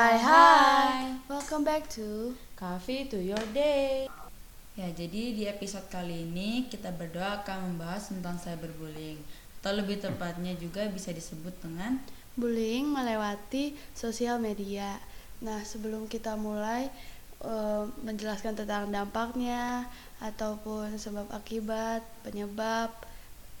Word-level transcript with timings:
Hai 0.00 0.16
hai, 0.16 1.12
welcome 1.28 1.60
back 1.60 1.84
to 1.92 2.32
Coffee 2.56 3.04
to 3.12 3.20
your 3.20 3.44
day. 3.52 4.08
Ya, 4.72 4.88
jadi 4.96 5.36
di 5.36 5.44
episode 5.44 5.92
kali 5.92 6.24
ini 6.24 6.64
kita 6.72 6.88
berdua 6.88 7.44
akan 7.44 7.68
membahas 7.76 8.08
tentang 8.08 8.40
cyberbullying. 8.40 9.20
Atau 9.60 9.76
lebih 9.76 10.00
tepatnya 10.00 10.56
juga 10.56 10.88
bisa 10.88 11.12
disebut 11.12 11.52
dengan 11.60 12.00
bullying 12.32 12.88
melewati 12.88 13.76
sosial 13.92 14.40
media. 14.40 14.96
Nah, 15.44 15.60
sebelum 15.68 16.08
kita 16.08 16.32
mulai 16.32 16.88
eh, 17.44 17.84
menjelaskan 18.00 18.56
tentang 18.56 18.88
dampaknya 18.88 19.84
ataupun 20.24 20.96
sebab 20.96 21.28
akibat, 21.28 22.00
penyebab 22.24 22.88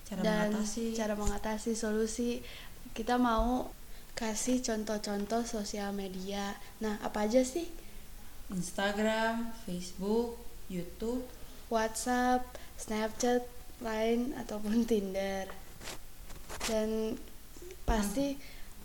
cara 0.08 0.20
dan 0.24 0.56
mengatasi. 0.56 0.96
cara 0.96 1.12
mengatasi 1.20 1.76
solusi, 1.76 2.40
kita 2.96 3.20
mau 3.20 3.76
kasih 4.20 4.60
contoh-contoh 4.60 5.48
sosial 5.48 5.96
media. 5.96 6.52
Nah, 6.84 7.00
apa 7.00 7.24
aja 7.24 7.40
sih? 7.40 7.64
Instagram, 8.52 9.48
Facebook, 9.64 10.36
YouTube. 10.68 11.24
WhatsApp, 11.72 12.44
Snapchat, 12.76 13.48
Line 13.80 14.36
ataupun 14.36 14.84
Tinder. 14.84 15.48
Dan 16.68 17.16
pasti 17.88 18.36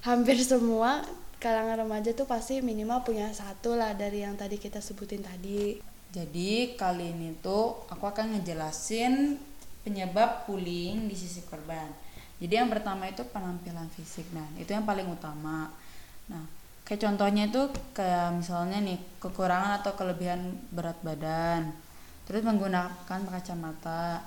hampir 0.07 0.39
semua 0.39 1.03
kalangan 1.43 1.83
remaja 1.83 2.15
tuh 2.15 2.23
pasti 2.23 2.63
minimal 2.63 3.03
punya 3.03 3.27
satu 3.35 3.75
lah 3.75 3.91
dari 3.91 4.23
yang 4.23 4.39
tadi 4.39 4.55
kita 4.55 4.79
sebutin 4.79 5.19
tadi. 5.19 5.83
Jadi 6.15 6.79
kali 6.79 7.11
ini 7.11 7.35
tuh 7.43 7.83
aku 7.91 8.07
akan 8.07 8.39
ngejelasin 8.39 9.35
penyebab 9.83 10.47
bullying 10.47 11.11
di 11.11 11.15
sisi 11.17 11.43
korban. 11.43 12.04
Jadi 12.35 12.53
yang 12.59 12.67
pertama 12.67 13.07
itu 13.07 13.23
penampilan 13.31 13.87
fisik. 13.95 14.27
Nah, 14.35 14.43
itu 14.59 14.67
yang 14.67 14.83
paling 14.83 15.07
utama. 15.07 15.71
Nah, 16.27 16.43
kayak 16.83 17.01
contohnya 17.07 17.47
itu 17.47 17.71
kayak 17.95 18.35
misalnya 18.35 18.83
nih 18.83 18.99
kekurangan 19.23 19.79
atau 19.79 19.95
kelebihan 19.95 20.59
berat 20.75 20.99
badan. 20.99 21.71
Terus 22.27 22.41
menggunakan 22.43 23.19
kacamata. 23.31 24.25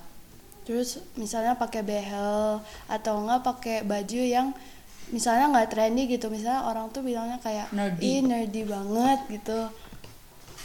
Terus 0.64 1.00
misalnya 1.16 1.56
pakai 1.56 1.84
behel 1.84 2.60
atau 2.88 3.14
enggak 3.24 3.40
pakai 3.44 3.76
baju 3.84 4.20
yang 4.20 4.52
misalnya 5.12 5.52
nggak 5.52 5.68
trendy 5.72 6.08
gitu. 6.08 6.32
Misalnya 6.32 6.64
orang 6.64 6.88
tuh 6.88 7.04
bilangnya 7.04 7.40
kayak 7.40 7.72
Nerdy. 7.72 8.00
ih 8.00 8.20
nerdy 8.24 8.62
banget 8.64 9.20
gitu. 9.28 9.68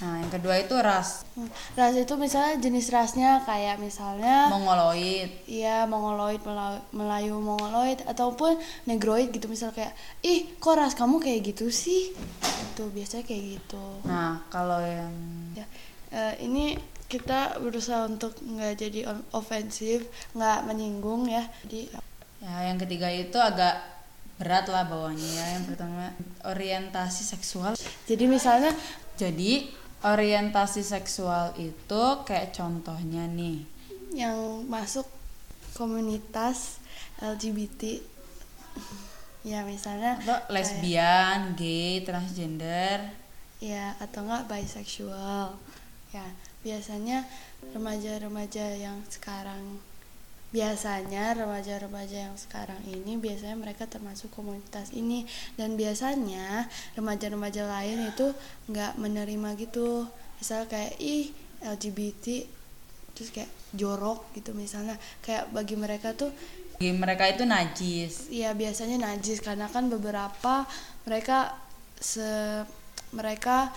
Nah, 0.03 0.19
yang 0.19 0.27
kedua 0.27 0.59
itu 0.59 0.75
ras 0.75 1.23
Hmm, 1.33 1.47
Ras 1.73 1.95
itu 1.95 2.13
misalnya 2.13 2.59
jenis 2.59 2.91
rasnya 2.91 3.41
kayak 3.41 3.79
misalnya 3.79 4.51
mongoloid. 4.51 5.31
Iya, 5.47 5.87
mongoloid, 5.87 6.43
Mela- 6.43 6.83
Melayu 6.91 7.39
mongoloid 7.39 8.03
ataupun 8.03 8.59
negroid 8.83 9.31
gitu 9.31 9.47
misal 9.47 9.71
kayak, 9.71 9.95
ih 10.21 10.45
kok 10.59 10.75
ras 10.75 10.93
kamu 10.93 11.17
kayak 11.17 11.55
gitu 11.55 11.71
sih? 11.71 12.11
Itu 12.43 12.91
biasanya 12.91 13.23
kayak 13.23 13.43
gitu. 13.57 13.81
Nah, 14.03 14.43
kalau 14.51 14.77
yang 14.77 15.15
Ya, 15.55 15.65
eh, 16.11 16.33
ini 16.43 16.75
kita 17.07 17.57
berusaha 17.57 18.05
untuk 18.05 18.35
nggak 18.37 18.73
jadi 18.75 18.99
ofensif, 19.31 20.05
nggak 20.35 20.65
menyinggung 20.65 21.25
ya. 21.25 21.47
Jadi 21.63 21.89
ya 22.43 22.67
yang 22.67 22.77
ketiga 22.77 23.07
itu 23.07 23.39
agak 23.39 23.79
berat 24.37 24.67
lah 24.67 24.83
bawahnya 24.85 25.29
ya. 25.33 25.45
Yang 25.57 25.65
pertama 25.73 26.11
orientasi 26.43 27.23
seksual. 27.23 27.73
jadi 28.05 28.27
misalnya 28.27 28.69
Jadi 29.13 29.69
orientasi 30.03 30.83
seksual 30.83 31.55
itu 31.55 32.03
kayak 32.27 32.51
contohnya 32.51 33.23
nih. 33.25 33.63
yang 34.13 34.61
masuk 34.69 35.09
komunitas 35.73 36.77
LGBT, 37.17 37.97
ya 39.41 39.65
misalnya 39.65 40.21
Atau 40.21 40.37
lesbian, 40.53 41.57
gay, 41.57 42.05
transgender. 42.05 43.09
ya 43.57 43.95
atau 43.97 44.27
enggak 44.27 44.45
bisexual 44.51 45.55
ya 46.11 46.25
biasanya 46.61 47.23
remaja-remaja 47.73 48.75
yang 48.75 48.99
sekarang 49.07 49.79
biasanya 50.53 51.33
remaja-remaja 51.33 52.29
yang 52.29 52.37
sekarang 52.37 52.77
ini 52.85 53.17
biasanya 53.17 53.57
mereka 53.57 53.89
termasuk 53.89 54.29
komunitas 54.29 54.93
ini 54.93 55.25
dan 55.57 55.73
biasanya 55.73 56.69
remaja-remaja 56.93 57.65
lain 57.65 58.13
itu 58.13 58.37
nggak 58.69 59.01
menerima 59.01 59.57
gitu 59.57 60.05
misal 60.37 60.69
kayak 60.69 60.93
ih 61.01 61.33
LGBT 61.65 62.45
terus 63.17 63.33
kayak 63.33 63.49
jorok 63.73 64.29
gitu 64.37 64.53
misalnya 64.53 64.93
kayak 65.25 65.49
bagi 65.49 65.73
mereka 65.73 66.13
tuh 66.13 66.29
Bagi 66.77 66.93
mereka 66.93 67.29
itu 67.29 67.45
najis. 67.45 68.29
ya 68.33 68.53
biasanya 68.53 69.01
najis 69.09 69.41
karena 69.41 69.69
kan 69.69 69.89
beberapa 69.89 70.65
mereka 71.09 71.57
se 71.97 72.61
mereka 73.13 73.69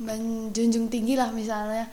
menjunjung 0.00 0.88
tinggi 0.88 1.16
lah 1.16 1.32
misalnya 1.32 1.84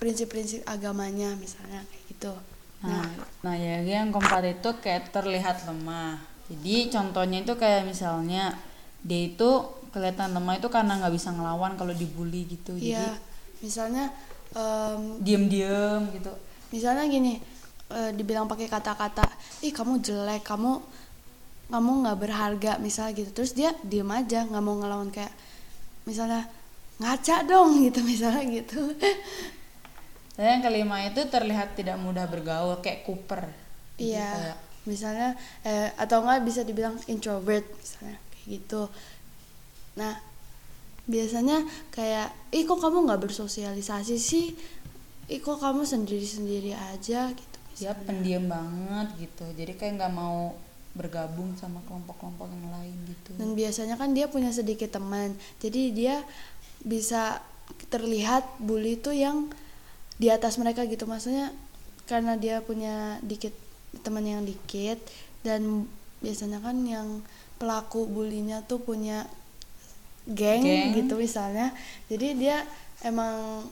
prinsip-prinsip 0.00 0.64
agamanya 0.64 1.32
misalnya 1.36 1.84
kayak 1.88 2.04
gitu. 2.08 2.34
Nah, 2.78 3.10
nah 3.42 3.54
ya 3.58 3.82
yang 3.82 4.14
keempat 4.14 4.44
itu 4.46 4.70
kayak 4.78 5.10
terlihat 5.10 5.66
lemah. 5.66 6.22
Jadi 6.48 6.88
contohnya 6.88 7.42
itu 7.42 7.54
kayak 7.58 7.84
misalnya 7.84 8.54
dia 9.02 9.30
itu 9.34 9.50
kelihatan 9.90 10.36
lemah 10.36 10.60
itu 10.60 10.68
karena 10.70 11.00
nggak 11.02 11.14
bisa 11.14 11.34
ngelawan 11.34 11.74
kalau 11.74 11.90
dibully 11.92 12.46
gitu. 12.46 12.78
Iya, 12.78 13.14
Jadi 13.14 13.66
misalnya 13.66 14.04
em, 14.54 15.18
diem-diem 15.18 16.02
gitu. 16.14 16.32
misalnya 16.68 17.08
gini 17.08 17.40
eh, 17.90 18.10
dibilang 18.14 18.46
pakai 18.46 18.68
kata-kata, 18.68 19.26
ih 19.64 19.72
kamu 19.74 19.98
jelek, 20.04 20.44
kamu 20.44 20.78
kamu 21.68 21.90
nggak 22.04 22.18
berharga 22.20 22.72
misalnya 22.80 23.12
gitu. 23.18 23.30
Terus 23.34 23.52
dia 23.52 23.70
diem 23.82 24.08
aja 24.08 24.46
nggak 24.46 24.62
mau 24.64 24.78
ngelawan 24.78 25.10
kayak 25.12 25.32
misalnya 26.08 26.48
ngaca 26.98 27.44
dong 27.44 27.82
gitu 27.84 28.00
misalnya 28.06 28.44
gitu. 28.48 28.80
Dan 30.38 30.46
yang 30.46 30.62
kelima 30.62 31.02
itu 31.02 31.18
terlihat 31.26 31.74
tidak 31.74 31.98
mudah 31.98 32.30
bergaul 32.30 32.78
kayak 32.78 33.02
Cooper. 33.02 33.50
Iya, 33.98 34.54
kayak, 34.54 34.58
misalnya 34.86 35.34
eh, 35.66 35.90
atau 35.98 36.22
enggak 36.22 36.46
bisa 36.46 36.62
dibilang 36.62 36.94
introvert 37.10 37.66
misalnya 37.74 38.22
kayak 38.30 38.46
gitu. 38.46 38.82
Nah, 39.98 40.14
biasanya 41.10 41.66
kayak, 41.90 42.54
ih 42.54 42.62
kok 42.62 42.78
kamu 42.78 43.10
nggak 43.10 43.26
bersosialisasi 43.26 44.14
sih? 44.14 44.54
Ih 45.26 45.42
kok 45.42 45.58
kamu 45.58 45.82
sendiri-sendiri 45.82 46.70
aja 46.70 47.34
gitu. 47.34 47.58
dia 47.74 47.90
misalnya. 47.90 48.06
pendiam 48.06 48.44
banget 48.46 49.08
gitu. 49.26 49.44
Jadi 49.58 49.72
kayak 49.74 49.92
nggak 49.98 50.14
mau 50.14 50.54
bergabung 50.94 51.58
sama 51.58 51.82
kelompok-kelompok 51.86 52.46
yang 52.46 52.70
lain 52.78 52.96
gitu. 53.10 53.30
Dan 53.34 53.58
biasanya 53.58 53.98
kan 53.98 54.14
dia 54.14 54.30
punya 54.30 54.54
sedikit 54.54 54.94
teman, 54.94 55.34
jadi 55.58 55.82
dia 55.90 56.16
bisa 56.82 57.42
terlihat 57.90 58.46
bully 58.62 59.02
itu 59.02 59.10
yang 59.10 59.50
di 60.18 60.28
atas 60.28 60.58
mereka 60.58 60.84
gitu. 60.84 61.06
Maksudnya 61.06 61.54
karena 62.04 62.34
dia 62.34 62.60
punya 62.60 63.22
dikit 63.22 63.54
teman 64.02 64.26
yang 64.26 64.44
dikit 64.44 64.98
dan 65.46 65.86
biasanya 66.20 66.58
kan 66.60 66.76
yang 66.84 67.22
pelaku 67.56 68.04
bulinya 68.06 68.62
tuh 68.66 68.82
punya 68.82 69.26
geng, 70.28 70.62
Geng. 70.62 70.94
gitu 70.94 71.14
misalnya. 71.16 71.72
Jadi 72.10 72.36
dia 72.36 72.66
emang 73.00 73.64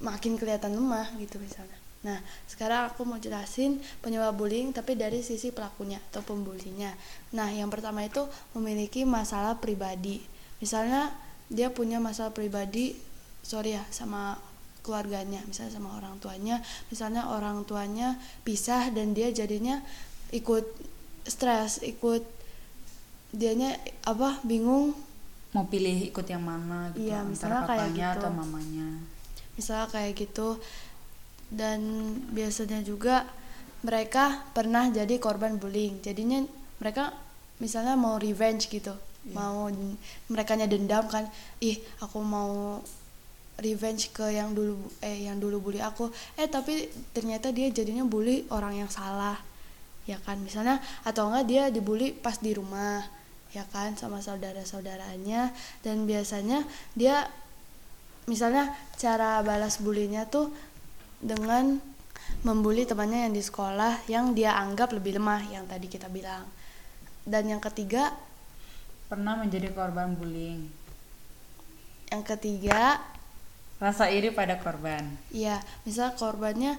makin 0.00 0.40
kelihatan 0.40 0.72
lemah 0.72 1.12
gitu 1.20 1.36
misalnya. 1.36 1.76
Nah, 2.00 2.16
sekarang 2.48 2.88
aku 2.88 3.04
mau 3.04 3.20
jelasin 3.20 3.76
penyebab 4.00 4.32
bullying 4.32 4.72
tapi 4.72 4.96
dari 4.96 5.20
sisi 5.20 5.52
pelakunya 5.52 6.00
atau 6.08 6.24
pembulinya. 6.24 6.96
Nah, 7.36 7.52
yang 7.52 7.68
pertama 7.68 8.00
itu 8.00 8.24
memiliki 8.56 9.04
masalah 9.04 9.60
pribadi. 9.60 10.24
Misalnya 10.64 11.12
dia 11.52 11.68
punya 11.68 12.00
masalah 12.00 12.32
pribadi, 12.32 12.96
sorry 13.44 13.76
ya, 13.76 13.84
sama 13.92 14.40
keluarganya, 14.80 15.40
misalnya 15.44 15.76
sama 15.76 15.96
orang 15.96 16.16
tuanya. 16.18 16.60
Misalnya 16.88 17.28
orang 17.30 17.64
tuanya 17.64 18.16
pisah 18.42 18.88
dan 18.90 19.12
dia 19.12 19.28
jadinya 19.30 19.80
ikut 20.30 20.64
stres, 21.24 21.80
ikut 21.84 22.22
dianya 23.30 23.78
apa 24.06 24.42
bingung 24.42 24.94
Mau 25.50 25.66
pilih 25.66 26.14
ikut 26.14 26.26
yang 26.30 26.46
mana 26.46 26.94
gitu 26.94 27.10
Iya, 27.10 27.26
antara 27.26 27.66
papanya 27.66 28.14
gitu. 28.14 28.22
atau 28.22 28.30
mamanya. 28.30 28.88
misalnya 29.58 29.86
kayak 29.90 30.12
gitu 30.14 30.48
dan 31.50 31.82
biasanya 32.30 32.86
juga 32.86 33.26
mereka 33.82 34.46
pernah 34.54 34.86
jadi 34.88 35.18
korban 35.18 35.58
bullying 35.58 35.98
jadinya 36.00 36.38
mereka 36.78 37.10
misalnya 37.58 37.98
mau 37.98 38.14
revenge 38.16 38.70
gitu 38.70 38.94
mau 39.34 39.66
mereka 40.30 40.54
dendam 40.56 41.04
kan 41.10 41.26
ih 41.60 41.76
aku 41.98 42.22
mau 42.22 42.80
revenge 43.60 44.10
ke 44.10 44.32
yang 44.32 44.56
dulu 44.56 44.80
eh 45.04 45.28
yang 45.28 45.36
dulu 45.36 45.70
bully 45.70 45.80
aku. 45.84 46.08
Eh 46.34 46.48
tapi 46.48 46.88
ternyata 47.12 47.52
dia 47.52 47.68
jadinya 47.68 48.02
bully 48.02 48.48
orang 48.50 48.80
yang 48.84 48.90
salah 48.90 49.36
ya 50.08 50.16
kan? 50.24 50.40
Misalnya 50.40 50.80
atau 51.04 51.28
enggak 51.30 51.46
dia 51.46 51.62
dibully 51.68 52.16
pas 52.16 52.40
di 52.40 52.56
rumah 52.56 53.04
ya 53.52 53.62
kan? 53.68 53.94
Sama 53.94 54.24
saudara-saudaranya. 54.24 55.52
Dan 55.84 56.08
biasanya 56.08 56.64
dia 56.96 57.28
misalnya 58.24 58.72
cara 58.96 59.44
balas 59.44 59.78
bulinya 59.78 60.26
tuh 60.26 60.50
dengan 61.20 61.78
membuli 62.46 62.88
temannya 62.88 63.28
yang 63.28 63.34
di 63.34 63.42
sekolah 63.42 64.06
yang 64.06 64.32
dia 64.32 64.56
anggap 64.56 64.94
lebih 64.96 65.20
lemah 65.20 65.44
yang 65.52 65.68
tadi 65.68 65.86
kita 65.86 66.08
bilang. 66.08 66.48
Dan 67.20 67.52
yang 67.52 67.60
ketiga 67.60 68.16
pernah 69.10 69.34
menjadi 69.36 69.74
korban 69.74 70.14
bullying. 70.14 70.70
Yang 72.10 72.22
ketiga, 72.34 72.98
Rasa 73.80 74.12
iri 74.12 74.28
pada 74.30 74.60
korban. 74.60 75.08
ya 75.32 75.56
misal 75.88 76.12
korbannya 76.12 76.76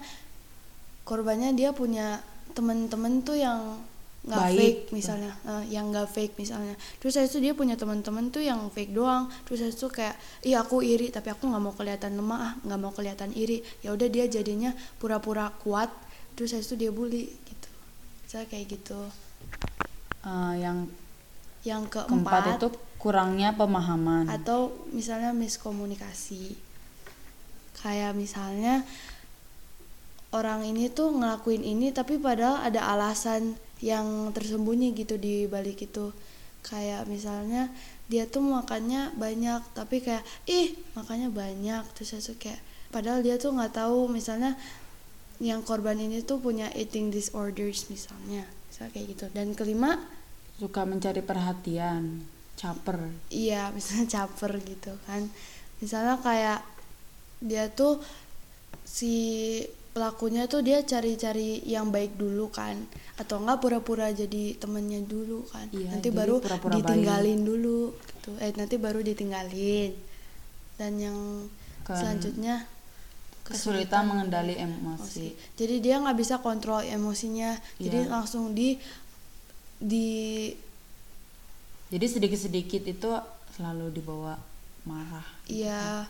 korbannya 1.02 1.50
dia 1.58 1.74
punya 1.74 2.22
temen-temen 2.54 3.26
tuh 3.26 3.34
yang 3.34 3.82
nggak 4.22 4.54
fake 4.54 4.82
misalnya. 4.94 5.34
Eh, 5.42 5.74
yang 5.74 5.90
nggak 5.90 6.06
fake 6.06 6.38
misalnya. 6.38 6.78
Terus 7.02 7.18
saya 7.18 7.26
tuh 7.26 7.42
dia 7.42 7.58
punya 7.58 7.74
teman-teman 7.74 8.30
tuh 8.30 8.38
yang 8.46 8.70
fake 8.70 8.94
doang. 8.94 9.26
Terus 9.42 9.66
saya 9.66 9.72
tuh 9.74 9.90
kayak 9.90 10.14
iya 10.46 10.62
aku 10.62 10.78
iri 10.78 11.10
tapi 11.10 11.34
aku 11.34 11.50
nggak 11.50 11.62
mau 11.62 11.74
kelihatan 11.74 12.14
lemah 12.14 12.38
ah 12.38 12.52
nggak 12.62 12.78
mau 12.78 12.94
kelihatan 12.94 13.34
iri. 13.34 13.66
Ya 13.82 13.90
udah 13.90 14.06
dia 14.06 14.30
jadinya 14.30 14.70
pura-pura 15.02 15.50
kuat 15.66 15.90
terus 16.38 16.54
saya 16.54 16.62
tuh 16.62 16.78
dia 16.78 16.94
bully 16.94 17.26
gitu. 17.26 17.70
Saya 18.30 18.46
kayak 18.46 18.78
gitu. 18.78 19.10
Eh, 20.22 20.54
yang 20.62 20.86
yang 21.66 21.90
keempat 21.90 22.06
keempat 22.06 22.42
itu 22.62 22.68
kurangnya 23.02 23.50
pemahaman. 23.58 24.30
atau 24.30 24.70
misalnya 24.94 25.34
miskomunikasi 25.34 26.54
kayak 27.82 28.14
misalnya 28.14 28.86
orang 30.32 30.64
ini 30.64 30.88
tuh 30.88 31.12
ngelakuin 31.12 31.60
ini 31.60 31.92
tapi 31.92 32.16
padahal 32.16 32.64
ada 32.64 32.88
alasan 32.88 33.58
yang 33.84 34.30
tersembunyi 34.32 34.96
gitu 34.96 35.20
di 35.20 35.44
balik 35.50 35.84
itu. 35.84 36.14
Kayak 36.62 37.10
misalnya 37.10 37.68
dia 38.06 38.24
tuh 38.30 38.40
makannya 38.40 39.10
banyak 39.18 39.60
tapi 39.74 39.98
kayak 40.00 40.22
ih 40.46 40.78
makannya 40.94 41.28
banyak. 41.28 41.82
Terus 41.98 42.08
saya 42.16 42.22
tuh 42.22 42.38
kayak 42.38 42.60
padahal 42.94 43.20
dia 43.20 43.36
tuh 43.36 43.50
nggak 43.52 43.74
tahu 43.76 44.06
misalnya 44.08 44.54
yang 45.42 45.66
korban 45.66 45.98
ini 45.98 46.22
tuh 46.22 46.38
punya 46.38 46.70
eating 46.78 47.10
disorders 47.10 47.90
misalnya 47.90 48.46
misalnya 48.70 48.90
kayak 48.94 49.06
gitu. 49.18 49.26
Dan 49.34 49.58
kelima 49.58 49.98
Suka 50.62 50.86
mencari 50.86 51.24
perhatian, 51.26 52.22
caper. 52.54 53.10
iya 53.34 53.74
misalnya 53.74 54.06
caper 54.06 54.62
gitu 54.62 54.94
kan. 55.10 55.26
Misalnya 55.82 56.22
kayak 56.22 56.62
dia 57.42 57.66
tuh 57.74 57.98
si 58.86 59.14
pelakunya 59.92 60.48
tuh 60.48 60.64
dia 60.64 60.80
cari-cari 60.80 61.60
yang 61.68 61.92
baik 61.92 62.16
dulu 62.16 62.48
kan 62.48 62.80
atau 63.20 63.44
enggak 63.44 63.60
pura-pura 63.60 64.08
jadi 64.08 64.56
temennya 64.56 65.04
dulu 65.04 65.44
kan. 65.52 65.68
Iya, 65.68 65.92
nanti 65.92 66.08
jadi 66.08 66.16
baru 66.16 66.34
pura-pura 66.40 66.80
ditinggalin 66.80 67.40
dulu 67.44 67.92
gitu. 67.92 68.30
Eh 68.40 68.56
nanti 68.56 68.80
baru 68.80 69.04
ditinggalin. 69.04 69.92
Dan 70.80 70.92
yang 70.96 71.18
Kan 71.84 71.98
selanjutnya 71.98 72.64
Kesulitan 73.42 74.06
mengendali 74.06 74.54
emosi. 74.54 75.34
jadi 75.58 75.82
dia 75.82 75.94
nggak 75.98 76.14
bisa 76.14 76.38
kontrol 76.38 76.78
emosinya. 76.80 77.58
Jadi 77.76 78.06
Iya. 78.06 78.08
langsung 78.08 78.54
di 78.54 78.78
di 79.82 80.08
Jadi 81.92 82.06
sedikit-sedikit 82.08 82.88
itu 82.88 83.10
selalu 83.52 83.92
dibawa 83.92 84.38
marah. 84.88 85.26
Iya, 85.44 86.08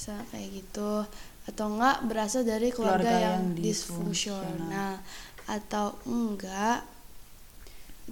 bisa 0.00 0.16
kayak 0.32 0.64
gitu. 0.64 1.04
Atau 1.44 1.76
enggak 1.76 2.08
berasal 2.08 2.48
dari 2.48 2.72
keluarga, 2.72 3.04
Keluarga 3.04 3.36
yang, 3.36 3.52
yang 3.52 3.60
disfungsional. 3.60 4.48
disfungsional. 4.48 4.94
Atau 5.44 5.86
enggak. 6.08 6.80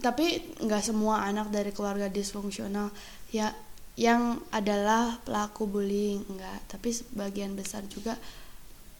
Tapi 0.04 0.26
enggak 0.60 0.84
semua 0.84 1.24
anak 1.24 1.48
dari 1.48 1.72
keluarga 1.72 2.12
disfungsional 2.12 2.92
ya 3.32 3.56
yang 3.96 4.36
adalah 4.52 5.16
pelaku 5.24 5.64
bullying 5.64 6.28
enggak, 6.28 6.60
tapi 6.68 6.92
sebagian 6.92 7.56
besar 7.56 7.88
juga 7.88 8.20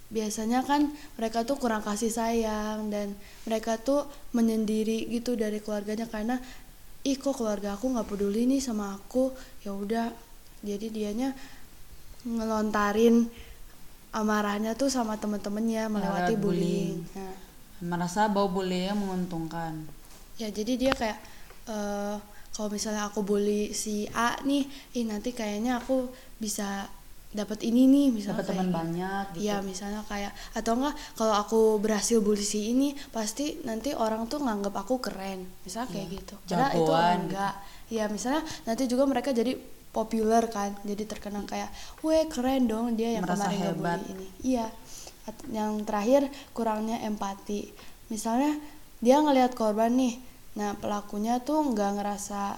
biasanya 0.09 0.65
kan 0.65 0.89
mereka 1.21 1.45
tuh 1.45 1.61
kurang 1.61 1.85
kasih 1.85 2.09
sayang 2.09 2.89
dan 2.89 3.13
mereka 3.45 3.77
tuh 3.77 4.09
menyendiri 4.33 5.05
gitu 5.13 5.37
dari 5.37 5.61
keluarganya 5.61 6.09
karena 6.09 6.41
ih 7.05 7.21
kok 7.21 7.37
keluarga 7.37 7.77
aku 7.77 7.93
nggak 7.93 8.09
peduli 8.09 8.49
nih 8.49 8.57
sama 8.57 8.97
aku 8.97 9.29
ya 9.61 9.77
udah 9.77 10.09
jadi 10.65 10.89
dianya 10.89 11.37
ngelontarin 12.25 13.29
amarahnya 14.11 14.73
tuh 14.73 14.89
sama 14.89 15.15
temen-temennya 15.15 15.87
melewati 15.87 16.35
Lewat 16.35 16.43
bullying. 16.43 16.97
bullying. 17.05 17.17
Nah, 17.17 17.37
Merasa 17.79 18.27
bahwa 18.27 18.51
bullying 18.53 18.91
menguntungkan. 18.93 19.87
ya 20.35 20.49
jadi 20.49 20.73
dia 20.75 20.93
kayak 20.95 21.19
eh, 21.67 22.17
kalau 22.55 22.69
misalnya 22.71 23.07
aku 23.07 23.23
bully 23.23 23.71
si 23.71 24.07
A 24.11 24.35
nih, 24.43 24.67
ih 24.93 25.07
nanti 25.07 25.31
kayaknya 25.31 25.79
aku 25.79 26.11
bisa 26.39 26.91
dapat 27.29 27.61
ini 27.61 27.85
nih 27.85 28.07
misalnya 28.09 28.41
Dapat 28.41 28.57
teman 28.57 28.65
gitu. 28.65 28.77
banyak 28.81 29.25
gitu. 29.37 29.45
Iya 29.45 29.57
misalnya 29.61 30.01
kayak 30.09 30.33
atau 30.57 30.73
enggak 30.81 30.95
kalau 31.13 31.35
aku 31.37 31.61
berhasil 31.77 32.25
bully 32.25 32.41
ini 32.43 32.89
pasti 33.13 33.61
nanti 33.69 33.93
orang 33.93 34.25
tuh 34.27 34.41
nganggap 34.41 34.73
aku 34.73 34.97
keren 34.97 35.45
misalnya 35.61 35.93
kayak 35.93 36.09
Iya, 36.09 36.17
gitu. 36.17 36.35
Padahal 36.41 36.71
itu 36.73 36.81
jagoan 36.81 37.19
enggak. 37.29 37.55
Iya 37.89 38.05
misalnya 38.09 38.43
nanti 38.65 38.83
juga 38.89 39.05
mereka 39.05 39.31
jadi 39.33 39.53
populer 39.89 40.45
kan 40.49 40.73
jadi 40.85 41.05
terkenal 41.05 41.45
kayak 41.45 41.69
weh 42.01 42.25
keren 42.29 42.65
dong 42.65 42.97
dia 42.97 43.17
yang 43.21 43.25
Merasa 43.29 43.49
kemarin 43.49 43.61
hebat. 43.77 44.01
ini. 44.09 44.27
Iya. 44.43 44.67
Yang 45.53 45.71
terakhir 45.85 46.23
kurangnya 46.57 47.05
empati. 47.05 47.69
Misalnya 48.09 48.57
dia 49.05 49.21
ngelihat 49.21 49.53
korban 49.53 49.93
nih, 49.93 50.17
nah 50.57 50.73
pelakunya 50.75 51.45
tuh 51.45 51.61
nggak 51.61 52.01
ngerasa 52.01 52.57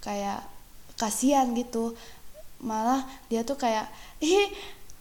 kayak 0.00 0.46
kasihan 0.94 1.50
gitu, 1.52 1.98
malah 2.64 3.04
dia 3.28 3.44
tuh 3.44 3.60
kayak 3.60 3.86
ih 4.24 4.48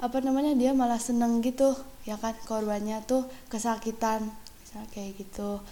apa 0.04 0.20
namanya 0.20 0.52
dia 0.52 0.76
malah 0.76 1.00
seneng 1.00 1.40
gitu 1.40 1.72
ya 2.04 2.20
kan 2.20 2.36
korbannya 2.44 3.00
tuh 3.08 3.24
kesakitan 3.48 4.28
misalnya 4.62 4.88
kayak 4.92 5.12
gitu. 5.24 5.64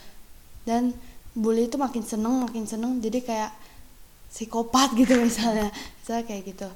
Dan 0.64 0.96
bully 1.36 1.68
itu 1.68 1.76
makin 1.76 2.04
seneng 2.04 2.48
makin 2.48 2.64
seneng 2.64 3.04
jadi 3.04 3.20
kayak 3.20 3.52
psikopat 4.32 4.96
gitu 5.00 5.20
misalnya 5.20 5.68
misalnya 6.00 6.24
kayak 6.24 6.44
gitu. 6.48 6.70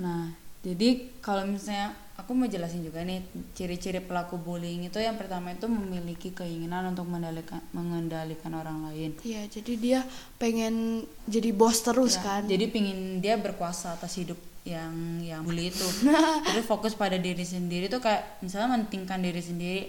Nah, 0.00 0.32
jadi 0.64 1.12
kalau 1.20 1.44
misalnya 1.44 1.92
aku 2.20 2.36
mau 2.36 2.44
jelasin 2.44 2.84
juga 2.84 3.00
nih 3.00 3.24
ciri-ciri 3.56 4.04
pelaku 4.04 4.36
bullying 4.36 4.84
itu 4.84 5.00
yang 5.00 5.16
pertama 5.16 5.56
itu 5.56 5.64
memiliki 5.64 6.36
keinginan 6.36 6.92
untuk 6.92 7.08
mengendalikan 7.08 7.64
mengendalikan 7.72 8.52
orang 8.52 8.92
lain. 8.92 9.16
Iya, 9.24 9.48
jadi 9.48 9.72
dia 9.80 10.00
pengen 10.36 11.08
jadi 11.24 11.50
bos 11.56 11.80
terus 11.80 12.20
Ya, 12.20 12.22
kan. 12.22 12.42
Jadi 12.44 12.64
pingin 12.68 13.24
dia 13.24 13.40
berkuasa 13.40 13.96
atas 13.96 14.20
hidup 14.20 14.36
yang 14.68 15.24
yang 15.24 15.40
bully 15.40 15.72
itu. 15.72 15.88
Terus 16.52 16.66
fokus 16.68 16.92
pada 16.92 17.16
diri 17.16 17.42
sendiri 17.42 17.88
tuh 17.88 18.04
kayak 18.04 18.44
misalnya 18.44 18.76
mentingkan 18.76 19.20
diri 19.24 19.40
sendiri. 19.40 19.82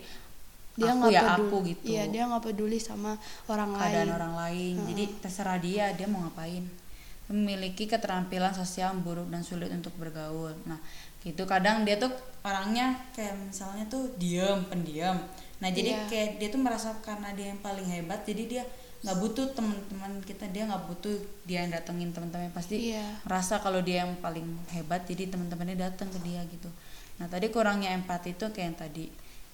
dia 0.71 0.95
aku 0.95 1.11
ya 1.11 1.35
peduli. 1.35 1.35
aku 1.35 1.55
gitu. 1.67 1.83
Iya, 1.83 2.03
dia 2.07 2.23
nggak 2.31 2.43
peduli 2.47 2.79
sama 2.79 3.19
orang 3.51 3.75
keadaan 3.75 4.07
lain. 4.07 4.15
orang 4.15 4.33
lain. 4.39 4.75
Jadi 4.87 5.03
terserah 5.19 5.59
dia 5.59 5.91
dia 5.91 6.07
mau 6.07 6.23
ngapain. 6.23 6.63
Memiliki 7.27 7.91
keterampilan 7.91 8.55
sosial 8.55 8.95
yang 8.95 9.03
buruk 9.03 9.27
dan 9.27 9.43
sulit 9.43 9.67
untuk 9.67 9.91
bergaul. 9.99 10.55
Nah, 10.63 10.79
gitu 11.21 11.45
kadang 11.45 11.85
dia 11.85 11.95
tuh 11.95 12.09
orangnya 12.41 12.97
kayak 13.13 13.37
misalnya 13.37 13.85
tuh 13.85 14.09
diam, 14.17 14.65
pendiam. 14.65 15.13
Nah, 15.61 15.69
jadi 15.69 15.93
Iya. 15.93 16.05
kayak 16.09 16.29
dia 16.41 16.49
tuh 16.49 16.57
merasa 16.57 16.89
karena 17.05 17.29
dia 17.37 17.53
yang 17.53 17.61
paling 17.61 17.85
hebat, 17.85 18.25
jadi 18.25 18.43
dia 18.49 18.63
nggak 19.01 19.17
butuh 19.17 19.53
teman-teman 19.53 20.17
kita, 20.25 20.49
dia 20.49 20.65
nggak 20.65 20.89
butuh 20.89 21.13
dia 21.45 21.61
yang 21.61 21.69
datengin 21.69 22.09
teman-temannya 22.09 22.49
pasti 22.49 22.89
Iya. 22.89 23.21
merasa 23.21 23.61
kalau 23.61 23.81
dia 23.81 24.01
yang 24.01 24.17
paling 24.17 24.45
hebat, 24.73 25.05
jadi 25.05 25.29
teman-temannya 25.29 25.77
datang 25.77 26.09
ke 26.09 26.17
dia 26.25 26.41
gitu. 26.49 26.69
Nah, 27.21 27.29
tadi 27.29 27.53
kurangnya 27.53 27.93
empati 27.93 28.33
itu 28.33 28.49
kayak 28.49 28.65
yang 28.65 28.77
tadi. 28.79 29.05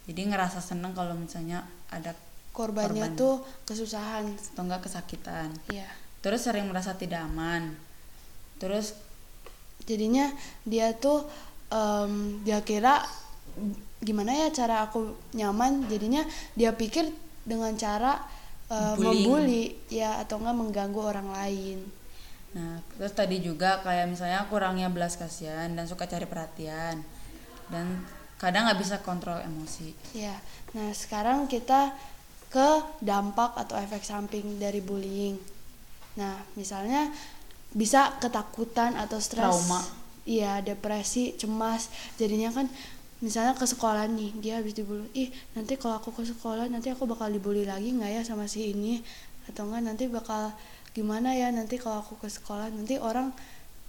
Jadi 0.08 0.22
ngerasa 0.24 0.64
seneng 0.64 0.96
kalau 0.96 1.12
misalnya 1.14 1.68
ada 1.92 2.16
Korbannya 2.56 3.12
korban. 3.12 3.20
tuh 3.20 3.36
kesusahan. 3.68 4.24
atau 4.32 4.64
enggak 4.64 4.88
kesakitan 4.88 5.52
Iya. 5.68 5.86
terus 6.24 6.42
sering 6.42 6.66
merasa 6.66 6.96
tidak 6.96 7.22
aman 7.22 7.76
terus 8.58 8.96
Jadinya 9.88 10.28
dia 10.66 10.92
tuh 10.98 11.24
em, 11.70 12.42
dia 12.44 12.60
kira 12.62 13.04
gimana 14.00 14.32
ya 14.34 14.48
cara 14.54 14.86
aku 14.86 15.16
nyaman. 15.34 15.88
Jadinya 15.90 16.24
dia 16.54 16.74
pikir 16.74 17.10
dengan 17.48 17.74
cara 17.76 18.22
Bullying. 18.68 19.00
membuli 19.00 19.64
ya 19.88 20.20
atau 20.20 20.44
enggak 20.44 20.58
mengganggu 20.60 21.02
orang 21.02 21.30
lain. 21.32 21.80
nah 22.56 22.80
terus 22.96 23.12
tadi 23.12 23.44
juga 23.44 23.84
kayak 23.84 24.08
misalnya 24.08 24.48
kurangnya 24.48 24.88
belas 24.88 25.20
kasihan 25.20 25.68
dan 25.76 25.84
suka 25.86 26.08
cari 26.08 26.24
perhatian 26.26 27.04
dan 27.68 27.86
kadang 28.40 28.66
nggak 28.66 28.80
bisa 28.82 29.04
kontrol 29.04 29.38
emosi 29.44 29.92
Ya, 30.16 30.34
nah 30.72 30.90
sekarang 30.96 31.52
kita 31.52 31.92
ke 32.48 32.70
dampak 33.04 33.52
atau 33.60 33.76
efek 33.76 34.02
samping 34.02 34.58
dari 34.58 34.80
bullying. 34.80 35.36
Nah, 36.16 36.40
misalnya 36.56 37.12
bisa 37.76 38.16
ketakutan 38.24 38.96
atau 38.96 39.20
stres, 39.20 39.44
Trauma. 39.44 39.84
Iya 40.28 40.60
depresi, 40.60 41.32
cemas. 41.40 41.88
Jadinya 42.20 42.52
kan 42.52 42.68
misalnya 43.24 43.56
ke 43.56 43.64
sekolah 43.66 44.06
nih 44.12 44.36
dia 44.38 44.62
habis 44.62 44.78
dibully, 44.78 45.08
ih 45.16 45.32
nanti 45.58 45.74
kalau 45.80 45.98
aku 45.98 46.14
ke 46.14 46.22
sekolah 46.28 46.70
nanti 46.70 46.94
aku 46.94 47.10
bakal 47.10 47.32
dibully 47.32 47.66
lagi 47.66 47.96
nggak 47.96 48.12
ya 48.12 48.22
sama 48.22 48.46
si 48.46 48.76
ini 48.76 49.02
atau 49.50 49.66
enggak 49.66 49.82
nanti 49.90 50.04
bakal 50.06 50.54
gimana 50.94 51.34
ya 51.34 51.50
nanti 51.50 51.82
kalau 51.82 52.04
aku 52.04 52.20
ke 52.22 52.30
sekolah 52.30 52.70
nanti 52.70 53.02
orang 53.02 53.34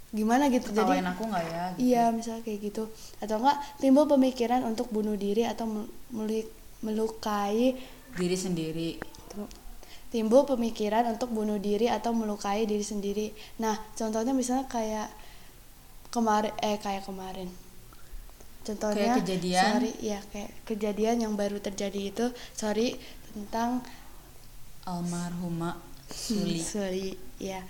gimana 0.09 0.49
gitu 0.49 0.73
ketawain 0.73 1.05
jadi 1.05 1.13
aku 1.13 1.23
nggak 1.29 1.45
ya 1.45 1.65
gitu. 1.77 1.81
Iya, 1.85 2.05
misalnya 2.17 2.43
kayak 2.47 2.61
gitu. 2.73 2.83
Atau 3.21 3.37
enggak 3.45 3.59
timbul 3.77 4.09
pemikiran 4.09 4.65
untuk 4.65 4.89
bunuh 4.89 5.19
diri 5.19 5.45
atau 5.45 5.67
melukai 6.81 7.77
diri 8.17 8.37
sendiri 8.39 8.91
timbul 10.09 10.49
pemikiran 10.49 11.05
untuk 11.05 11.29
bunuh 11.37 11.61
diri 11.61 11.89
atau 11.93 12.17
melukai 12.17 12.65
diri 12.65 12.81
sendiri. 12.81 13.29
Nah, 13.61 13.77
contohnya 13.93 14.33
misalnya 14.33 14.65
kayak 14.65 15.09
kemarin 16.09 16.55
eh 16.61 16.79
kayak 16.79 17.05
kemarin. 17.05 17.49
Contohnya 18.65 19.17
Kayak 19.17 19.19
kejadian? 19.25 19.65
sorry 19.65 19.93
ya 20.05 20.19
kayak 20.29 20.51
kejadian 20.69 21.17
yang 21.25 21.35
baru 21.41 21.57
terjadi 21.57 22.01
itu 22.13 22.27
sorry 22.53 23.01
tentang 23.33 23.81
almarhumah 24.85 25.77
Suli 26.09 26.61
Suli 26.73 27.17
ya. 27.41 27.61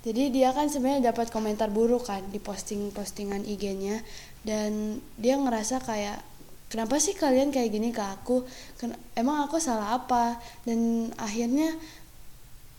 Jadi 0.00 0.32
dia 0.32 0.50
kan 0.56 0.66
sebenarnya 0.72 1.12
dapat 1.12 1.28
komentar 1.28 1.68
buruk 1.68 2.08
kan 2.08 2.24
di 2.32 2.40
posting-postingan 2.40 3.44
IG-nya 3.44 4.00
dan 4.48 4.96
dia 5.20 5.36
ngerasa 5.36 5.84
kayak 5.84 6.24
kenapa 6.72 6.96
sih 6.96 7.12
kalian 7.12 7.52
kayak 7.52 7.68
gini 7.68 7.92
ke 7.92 8.00
aku? 8.00 8.48
Ken- 8.80 8.96
emang 9.12 9.44
aku 9.44 9.60
salah 9.60 10.00
apa? 10.00 10.40
Dan 10.64 11.12
akhirnya 11.20 11.76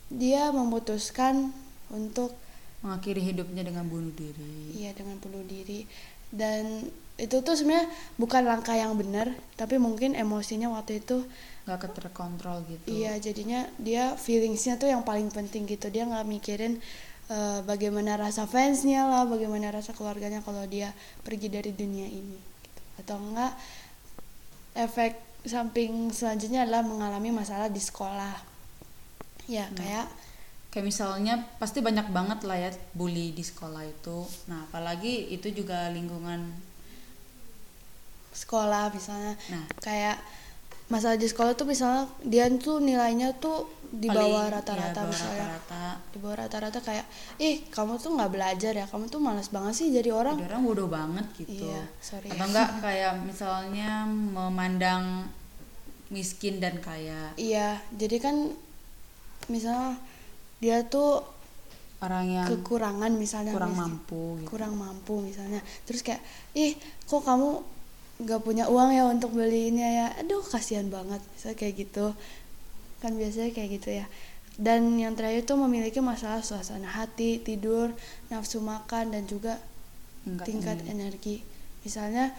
dia 0.10 0.50
memutuskan 0.50 1.54
untuk 1.94 2.34
mengakhiri 2.82 3.22
hidupnya 3.22 3.62
dengan 3.66 3.86
bunuh 3.86 4.14
diri 4.14 4.78
iya 4.78 4.92
dengan 4.94 5.18
bunuh 5.22 5.46
diri 5.46 5.86
dan 6.34 6.90
itu 7.22 7.44
tuh 7.44 7.54
sebenarnya 7.54 7.92
bukan 8.18 8.44
langkah 8.48 8.74
yang 8.74 8.98
benar 8.98 9.30
tapi 9.54 9.78
mungkin 9.78 10.18
emosinya 10.18 10.74
waktu 10.74 11.04
itu 11.04 11.22
nggak 11.70 11.94
terkontrol 11.94 12.66
gitu 12.66 12.90
Iya, 12.90 13.22
jadinya 13.22 13.70
dia 13.78 14.18
feelingsnya 14.18 14.82
tuh 14.82 14.90
yang 14.90 15.06
paling 15.06 15.30
penting 15.30 15.70
gitu. 15.70 15.94
Dia 15.94 16.10
nggak 16.10 16.26
mikirin 16.26 16.82
eh, 17.30 17.60
bagaimana 17.62 18.18
rasa 18.18 18.50
fansnya 18.50 19.06
lah, 19.06 19.30
bagaimana 19.30 19.70
rasa 19.70 19.94
keluarganya 19.94 20.42
kalau 20.42 20.66
dia 20.66 20.90
pergi 21.22 21.54
dari 21.54 21.70
dunia 21.70 22.10
ini. 22.10 22.38
Gitu. 22.66 22.82
Atau 23.06 23.22
enggak 23.22 23.54
efek 24.74 25.22
samping 25.46 26.10
selanjutnya 26.10 26.66
adalah 26.66 26.82
mengalami 26.82 27.30
masalah 27.30 27.70
di 27.70 27.82
sekolah. 27.82 28.50
Ya, 29.46 29.70
kayak 29.78 30.10
kayak 30.72 30.88
misalnya 30.88 31.44
pasti 31.60 31.84
banyak 31.84 32.08
banget 32.16 32.48
lah 32.48 32.56
ya 32.56 32.72
bully 32.96 33.36
di 33.36 33.44
sekolah 33.44 33.84
itu 33.84 34.24
nah 34.48 34.64
apalagi 34.72 35.30
itu 35.36 35.52
juga 35.52 35.92
lingkungan 35.92 36.72
sekolah 38.32 38.92
misalnya. 38.96 39.36
Nah. 39.52 39.66
kayak 39.84 40.18
masalah 40.92 41.16
di 41.16 41.28
sekolah 41.28 41.56
tuh 41.56 41.68
misalnya 41.68 42.08
dia 42.24 42.48
tuh 42.52 42.84
nilainya 42.84 43.32
tuh 43.40 43.68
di 43.92 44.08
bawah 44.08 44.48
ya, 44.48 44.56
rata-rata 44.60 45.04
bawah 45.04 45.12
misalnya. 45.12 45.46
rata-rata 45.52 45.84
Di 46.12 46.18
bawah 46.20 46.36
rata-rata 46.48 46.80
kayak, 46.80 47.06
"Ih, 47.40 47.68
kamu 47.68 48.00
tuh 48.00 48.16
nggak 48.16 48.32
belajar 48.32 48.74
ya. 48.76 48.86
Kamu 48.88 49.12
tuh 49.12 49.20
malas 49.20 49.52
banget 49.52 49.84
sih 49.84 49.88
jadi 49.92 50.16
orang." 50.16 50.40
Jadi 50.40 50.48
orang 50.48 50.64
bodoh 50.64 50.88
banget 50.88 51.28
gitu 51.36 51.68
Iya, 51.68 51.84
sorry. 52.00 52.32
atau 52.32 52.48
enggak 52.48 52.70
kayak 52.80 53.14
misalnya 53.24 54.08
memandang 54.08 55.28
miskin 56.12 56.60
dan 56.60 56.80
kaya 56.80 57.36
Iya, 57.36 57.80
jadi 57.96 58.20
kan 58.20 58.36
misalnya 59.52 60.00
dia 60.62 60.86
tuh 60.86 61.26
orang 62.02 62.26
yang 62.30 62.48
kekurangan 62.50 63.12
misalnya 63.14 63.54
kurang 63.54 63.74
mis- 63.74 63.82
mampu 63.82 64.24
gitu. 64.42 64.48
kurang 64.50 64.74
mampu 64.78 65.14
misalnya. 65.22 65.62
Terus 65.86 66.02
kayak, 66.06 66.22
"Ih, 66.54 66.78
kok 67.06 67.22
kamu 67.26 67.62
nggak 68.22 68.42
punya 68.46 68.70
uang 68.70 68.90
ya 68.94 69.10
untuk 69.10 69.34
beli 69.34 69.74
ini 69.74 69.82
ya?" 69.82 70.14
Aduh, 70.22 70.42
kasihan 70.42 70.90
banget. 70.90 71.22
Misalnya 71.38 71.58
kayak 71.58 71.76
gitu. 71.78 72.06
Kan 73.02 73.18
biasanya 73.18 73.50
kayak 73.54 73.70
gitu 73.82 73.90
ya. 74.02 74.06
Dan 74.58 74.98
yang 75.02 75.18
terakhir 75.18 75.50
tuh 75.50 75.58
memiliki 75.58 75.98
masalah 76.02 76.46
suasana 76.46 76.90
hati, 76.90 77.42
tidur, 77.42 77.90
nafsu 78.30 78.62
makan 78.62 79.14
dan 79.14 79.26
juga 79.26 79.58
Enggak, 80.26 80.46
tingkat 80.46 80.78
hmm. 80.86 80.94
energi. 80.94 81.42
Misalnya 81.82 82.30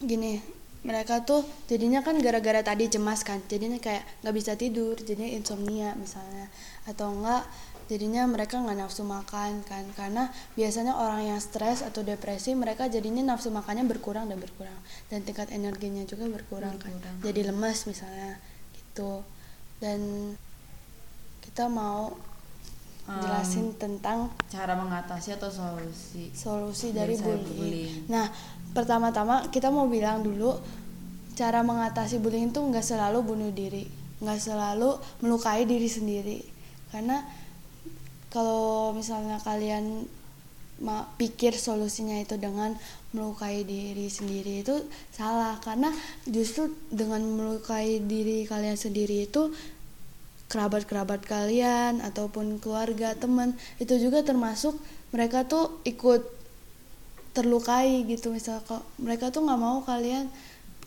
gini, 0.00 0.40
mereka 0.86 1.26
tuh 1.26 1.42
jadinya 1.66 2.00
kan 2.06 2.14
gara-gara 2.22 2.62
tadi 2.62 2.86
cemas 2.86 3.26
kan, 3.26 3.42
jadinya 3.50 3.82
kayak 3.82 4.06
nggak 4.22 4.34
bisa 4.38 4.54
tidur, 4.54 4.94
jadinya 4.94 5.26
insomnia 5.26 5.98
misalnya, 5.98 6.46
atau 6.86 7.10
enggak 7.10 7.42
jadinya 7.90 8.22
mereka 8.26 8.58
nggak 8.62 8.78
nafsu 8.78 9.02
makan 9.02 9.66
kan, 9.66 9.82
karena 9.98 10.30
biasanya 10.54 10.94
orang 10.94 11.26
yang 11.26 11.38
stres 11.42 11.82
atau 11.82 12.06
depresi 12.06 12.54
mereka 12.54 12.86
jadinya 12.86 13.34
nafsu 13.34 13.50
makannya 13.50 13.86
berkurang 13.90 14.30
dan 14.30 14.38
berkurang, 14.38 14.78
dan 15.10 15.26
tingkat 15.26 15.50
energinya 15.50 16.06
juga 16.06 16.30
berkurang, 16.30 16.78
kan, 16.78 16.94
Berkurang. 16.94 17.16
jadi 17.26 17.40
lemas 17.50 17.86
misalnya 17.90 18.38
gitu, 18.78 19.26
dan 19.82 19.98
kita 21.42 21.66
mau 21.66 22.14
Um, 23.06 23.22
jelasin 23.22 23.70
tentang 23.78 24.34
cara 24.50 24.74
mengatasi 24.74 25.38
atau 25.38 25.46
solusi 25.46 26.26
solusi 26.34 26.90
Dari 26.90 27.14
dari 27.14 27.22
bullying. 27.22 27.54
bullying. 27.54 27.94
Nah, 28.10 28.26
pertama-tama 28.76 29.48
kita 29.48 29.72
mau 29.72 29.88
bilang 29.88 30.20
dulu 30.20 30.52
cara 31.32 31.64
mengatasi 31.64 32.20
bullying 32.20 32.52
itu 32.52 32.60
nggak 32.60 32.84
selalu 32.84 33.24
bunuh 33.24 33.48
diri, 33.56 33.88
nggak 34.20 34.36
selalu 34.36 35.00
melukai 35.24 35.64
diri 35.64 35.88
sendiri. 35.88 36.38
Karena 36.92 37.24
kalau 38.28 38.92
misalnya 38.92 39.40
kalian 39.40 40.04
pikir 41.16 41.56
solusinya 41.56 42.20
itu 42.20 42.36
dengan 42.36 42.76
melukai 43.16 43.64
diri 43.64 44.12
sendiri 44.12 44.60
itu 44.60 44.76
salah 45.08 45.56
karena 45.64 45.88
justru 46.28 46.68
dengan 46.92 47.24
melukai 47.24 48.04
diri 48.04 48.44
kalian 48.44 48.76
sendiri 48.76 49.24
itu 49.24 49.56
kerabat-kerabat 50.52 51.24
kalian 51.24 52.04
ataupun 52.04 52.60
keluarga 52.60 53.16
teman 53.16 53.56
itu 53.80 53.96
juga 53.96 54.20
termasuk 54.20 54.76
mereka 55.16 55.48
tuh 55.48 55.80
ikut 55.88 56.35
terlukai 57.36 58.08
gitu. 58.08 58.32
Misal 58.32 58.64
kok 58.64 58.80
mereka 58.96 59.28
tuh 59.28 59.44
nggak 59.44 59.60
mau 59.60 59.84
kalian 59.84 60.32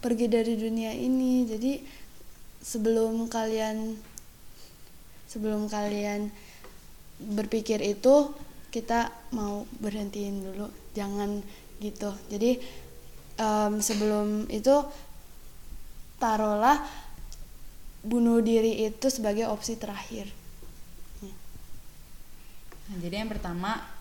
pergi 0.01 0.25
dari 0.25 0.58
dunia 0.58 0.89
ini. 0.98 1.46
Jadi 1.46 1.77
sebelum 2.65 3.29
kalian 3.29 3.94
sebelum 5.29 5.70
kalian 5.70 6.34
berpikir 7.22 7.77
itu 7.86 8.34
kita 8.74 9.13
mau 9.38 9.70
berhentiin 9.77 10.41
dulu. 10.41 10.65
Jangan 10.98 11.46
gitu. 11.77 12.10
Jadi 12.34 12.58
em, 13.38 13.74
sebelum 13.77 14.50
itu 14.50 14.74
taruhlah 16.18 16.82
bunuh 18.01 18.41
diri 18.41 18.89
itu 18.89 19.08
sebagai 19.12 19.46
opsi 19.48 19.77
terakhir. 19.77 20.27
Nah, 22.89 22.98
jadi 22.98 23.22
yang 23.22 23.29
pertama 23.29 23.99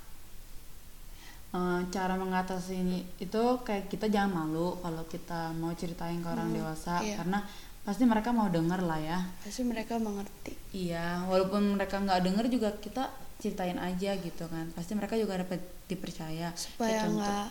eh, 1.50 1.80
cara 1.88 2.14
mengatasi 2.14 2.74
ini 2.76 2.98
itu 3.16 3.42
kayak 3.62 3.88
kita 3.88 4.06
jangan 4.06 4.32
malu 4.44 4.76
kalau 4.78 5.04
kita 5.04 5.50
mau 5.54 5.72
ceritain 5.72 6.18
ke 6.18 6.28
orang 6.28 6.48
Hmm, 6.48 6.56
dewasa 6.56 7.00
iya. 7.00 7.16
karena 7.16 7.40
pasti 7.80 8.04
mereka 8.04 8.30
mau 8.30 8.48
denger 8.48 8.80
lah 8.80 9.00
ya. 9.00 9.18
pasti 9.40 9.64
mereka 9.64 9.96
mengerti 9.96 10.52
Iya, 10.68 11.24
walaupun 11.24 11.74
mereka 11.74 11.96
nggak 11.96 12.20
denger 12.20 12.44
juga 12.48 12.68
kita 12.76 13.08
ceritain 13.38 13.78
aja 13.78 14.12
gitu 14.14 14.44
kan. 14.44 14.68
Pasti 14.74 14.92
mereka 14.92 15.16
juga 15.16 15.38
dapat 15.38 15.56
dipercaya. 15.86 16.52
supaya 16.52 17.08
nggak 17.08 17.46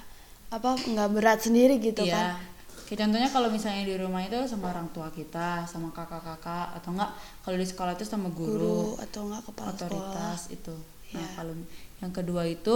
apa 0.47 0.69
nggak 0.77 1.09
berat 1.11 1.39
sendiri 1.41 1.75
gitu 1.77 2.05
iya. 2.05 2.13
kan 2.13 2.27
Kayak 2.87 2.99
contohnya 3.03 3.27
kalau 3.27 3.49
misalnya 3.51 3.83
di 3.83 3.95
rumah 3.99 4.23
itu 4.23 4.39
sama 4.47 4.71
orang 4.71 4.87
tua 4.95 5.11
kita, 5.11 5.67
sama 5.67 5.91
kakak-kakak 5.91 6.71
atau 6.77 6.95
enggak 6.95 7.11
kalau 7.41 7.57
di 7.57 7.67
sekolah 7.67 7.91
itu 7.97 8.05
sama 8.05 8.31
guru 8.31 8.55
guru, 8.55 8.79
atau 8.95 9.27
nggak 9.27 9.43
kepala 9.43 9.67
sekolah 9.67 9.75
otoritas 9.75 10.41
itu. 10.47 10.71
Nah, 11.11 11.19
Iya. 11.19 11.27
kalau 11.35 11.53
yang 11.99 12.11
kedua 12.13 12.43
itu 12.47 12.75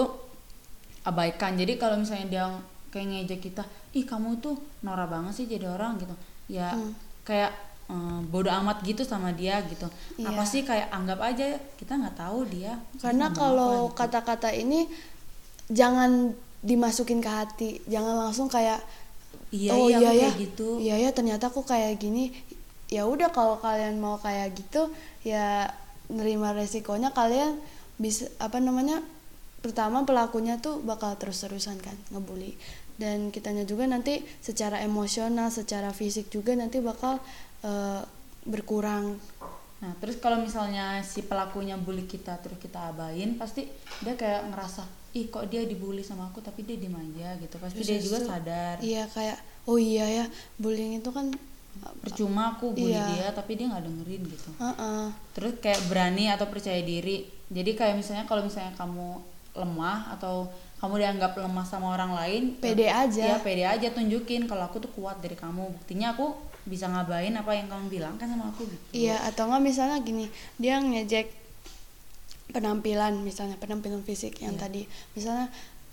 abaikan. 1.03 1.55
Jadi 1.55 1.75
kalau 1.75 1.97
misalnya 1.97 2.27
dia 2.27 2.45
kayak 2.89 3.07
ngejek 3.07 3.39
kita, 3.41 3.63
"Ih, 3.91 4.03
kamu 4.03 4.37
tuh 4.37 4.55
norak 4.81 5.07
banget 5.07 5.33
sih 5.33 5.45
jadi 5.45 5.67
orang" 5.67 5.97
gitu. 5.97 6.15
Ya 6.47 6.71
Hmm. 6.71 6.93
kayak 7.23 7.51
eh, 7.87 8.19
bodoh 8.25 8.51
amat 8.55 8.79
gitu 8.81 9.03
sama 9.03 9.31
dia 9.31 9.59
gitu. 9.63 9.83
Apa 10.23 10.41
Iya. 10.41 10.47
sih 10.47 10.61
kayak 10.63 10.87
anggap 10.89 11.19
aja 11.21 11.43
kita 11.75 11.93
nggak 11.93 12.15
tahu 12.15 12.47
dia. 12.47 12.79
karena 12.97 13.27
kalau 13.31 13.91
apa 13.91 13.91
gitu. 13.91 13.97
kata-kata 13.99 14.49
ini 14.53 14.87
jangan 15.67 16.31
dimasukin 16.61 17.19
ke 17.19 17.27
hati 17.27 17.69
jangan 17.85 18.15
langsung 18.17 18.47
kayak 18.47 18.79
Iya, 19.51 19.71
oh 19.73 19.87
iya, 19.87 19.99
iya 19.99 20.11
ya 20.13 20.29
gitu. 20.37 20.79
iya 20.79 20.95
ya 20.97 21.09
ternyata 21.11 21.51
aku 21.51 21.63
kayak 21.63 21.99
gini 21.99 22.31
ya 22.87 23.03
udah 23.03 23.27
kalau 23.29 23.59
kalian 23.59 23.99
mau 23.99 24.15
kayak 24.15 24.55
gitu 24.55 24.87
ya 25.21 25.67
nerima 26.07 26.51
resikonya 26.51 27.11
kalian 27.11 27.59
bisa 27.97 28.31
apa 28.37 28.59
namanya 28.59 29.03
pertama 29.61 30.03
pelakunya 30.03 30.57
tuh 30.57 30.81
bakal 30.81 31.13
terus-terusan 31.15 31.77
kan 31.77 31.93
ngebully 32.09 32.57
dan 32.97 33.29
kitanya 33.29 33.63
juga 33.63 33.85
nanti 33.85 34.21
secara 34.41 34.81
emosional 34.81 35.49
secara 35.49 35.89
fisik 35.89 36.29
juga 36.29 36.53
nanti 36.53 36.81
bakal 36.81 37.21
eh, 37.61 38.01
berkurang 38.43 39.17
Nah, 39.81 39.97
terus 39.97 40.21
kalau 40.21 40.37
misalnya 40.37 41.01
si 41.01 41.25
pelakunya 41.25 41.73
bully 41.73 42.05
kita 42.05 42.37
terus 42.37 42.61
kita 42.61 42.93
abain, 42.93 43.33
pasti 43.33 43.65
dia 44.05 44.13
kayak 44.13 44.53
ngerasa, 44.53 44.85
ih 45.17 45.25
kok 45.25 45.49
dia 45.49 45.65
dibully 45.65 46.05
sama 46.05 46.29
aku 46.29 46.37
tapi 46.37 46.61
dia 46.61 46.77
diem 46.77 46.93
aja 46.93 47.33
gitu. 47.41 47.57
Pasti 47.57 47.81
Terus 47.81 47.89
dia 47.89 47.97
juga 47.97 48.19
sadar. 48.21 48.77
iya 48.77 49.09
kayak 49.09 49.41
oh 49.65 49.81
iya 49.81 50.05
ya 50.05 50.25
bullying 50.61 51.01
itu 51.01 51.09
kan 51.09 51.33
Percuma 51.97 52.53
aku 52.53 52.77
bully 52.77 52.93
Iya. 52.93 53.09
dia 53.09 53.27
tapi 53.33 53.57
dia 53.57 53.73
nggak 53.73 53.81
dengerin 53.81 54.21
gitu. 54.29 54.49
Heeh. 54.61 55.05
Terus 55.33 55.53
kayak 55.57 55.81
berani 55.89 56.29
atau 56.29 56.45
percaya 56.45 56.77
diri. 56.85 57.25
Jadi 57.49 57.71
kayak 57.73 57.97
misalnya 57.97 58.29
kalau 58.29 58.45
misalnya 58.45 58.77
kamu 58.77 59.17
lemah 59.53 60.11
atau 60.11 60.47
kamu 60.77 60.97
dianggap 60.97 61.31
lemah 61.35 61.61
sama 61.63 61.91
orang 61.91 62.11
lain 62.13 62.43
Pede 62.57 62.87
aja. 62.87 63.23
ya 63.25 63.37
pede 63.37 63.61
aja 63.63 63.87
tunjukin 63.87 64.45
kalau 64.45 64.63
aku 64.63 64.79
tuh 64.79 64.89
kuat 64.89 65.19
dari 65.19 65.35
kamu 65.35 65.69
buktinya 65.71 66.11
aku 66.11 66.33
bisa 66.61 66.85
ngabain 66.85 67.33
apa 67.33 67.51
yang 67.51 67.67
kamu 67.67 67.85
bilang 67.87 68.15
kan 68.15 68.25
sama 68.25 68.47
aku 68.47 68.63
gitu 68.63 68.85
Iya, 68.93 69.17
atau 69.25 69.45
enggak 69.45 69.61
misalnya 69.63 69.97
gini, 69.99 70.29
dia 70.55 70.77
ngejek 70.77 71.27
penampilan 72.49 73.17
misalnya 73.19 73.55
penampilan 73.55 74.03
fisik 74.03 74.37
yang 74.39 74.53
Iya. 74.53 74.61
tadi. 74.61 74.81
Misalnya, 75.11 75.47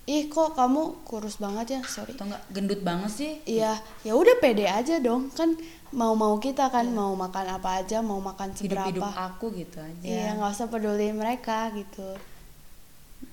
"Ih, 0.04 0.26
kok 0.26 0.52
kamu 0.52 1.04
kurus 1.04 1.38
banget 1.38 1.78
ya?" 1.78 1.80
Sorry. 1.84 2.12
atau 2.12 2.26
enggak 2.26 2.42
gendut 2.50 2.80
banget 2.82 3.10
sih 3.10 3.32
Iya, 3.44 3.76
ya 4.02 4.12
udah 4.12 4.36
pede 4.38 4.66
aja 4.66 4.98
dong. 4.98 5.30
Kan 5.30 5.54
mau-mau 5.90 6.36
kita 6.36 6.68
kan 6.68 6.84
mau 6.90 7.14
makan 7.14 7.46
apa 7.54 7.80
aja, 7.80 8.02
mau 8.02 8.20
makan 8.20 8.52
hidup 8.54 8.84
hidup 8.84 9.04
seberapa. 9.04 9.24
aku 9.30 9.46
gitu 9.54 9.78
aja 9.78 10.04
Iya, 10.04 10.36
nggak 10.36 10.50
usah 10.50 10.66
peduli 10.66 11.08
mereka 11.12 11.70
gitu. 11.72 12.12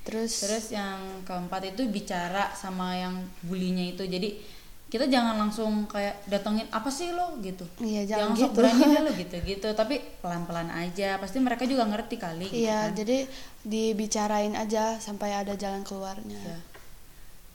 Terus, 0.05 0.33
Terus 0.45 0.65
yang 0.73 1.25
keempat 1.25 1.73
itu 1.73 1.85
bicara 1.89 2.53
sama 2.53 2.93
yang 2.93 3.25
bulinya 3.45 3.81
itu. 3.81 4.05
Jadi 4.05 4.37
kita 4.85 5.09
jangan 5.09 5.35
langsung 5.35 5.89
kayak 5.89 6.25
datengin 6.29 6.69
apa 6.69 6.89
sih 6.93 7.09
lo 7.13 7.41
gitu. 7.41 7.65
Iya, 7.81 8.05
jangan 8.05 8.37
sok 8.37 8.53
gitu. 8.53 8.57
berani 8.61 8.83
deh 8.85 9.01
lo 9.01 9.11
gitu 9.25 9.35
gitu. 9.41 9.67
Tapi 9.73 9.95
pelan-pelan 10.21 10.69
aja. 10.69 11.17
Pasti 11.17 11.41
mereka 11.41 11.65
juga 11.65 11.89
ngerti 11.89 12.15
kali. 12.21 12.45
gitu 12.49 12.69
iya, 12.69 12.89
kan. 12.89 12.97
jadi 12.97 13.17
dibicarain 13.65 14.53
aja 14.53 15.01
sampai 15.01 15.33
ada 15.33 15.57
jalan 15.57 15.81
keluarnya. 15.81 16.37
Ya. 16.37 16.57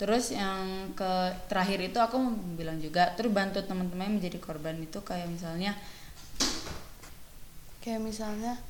Terus 0.00 0.32
yang 0.32 0.90
ke 0.96 1.12
terakhir 1.46 1.78
itu 1.92 2.00
aku 2.00 2.16
mau 2.16 2.32
bilang 2.56 2.80
juga, 2.80 3.12
terus 3.14 3.30
bantu 3.36 3.60
teman-teman 3.60 4.16
menjadi 4.16 4.40
korban 4.40 4.80
itu 4.80 4.96
kayak 5.04 5.28
misalnya 5.28 5.76
Kayak 7.80 8.00
misalnya 8.04 8.60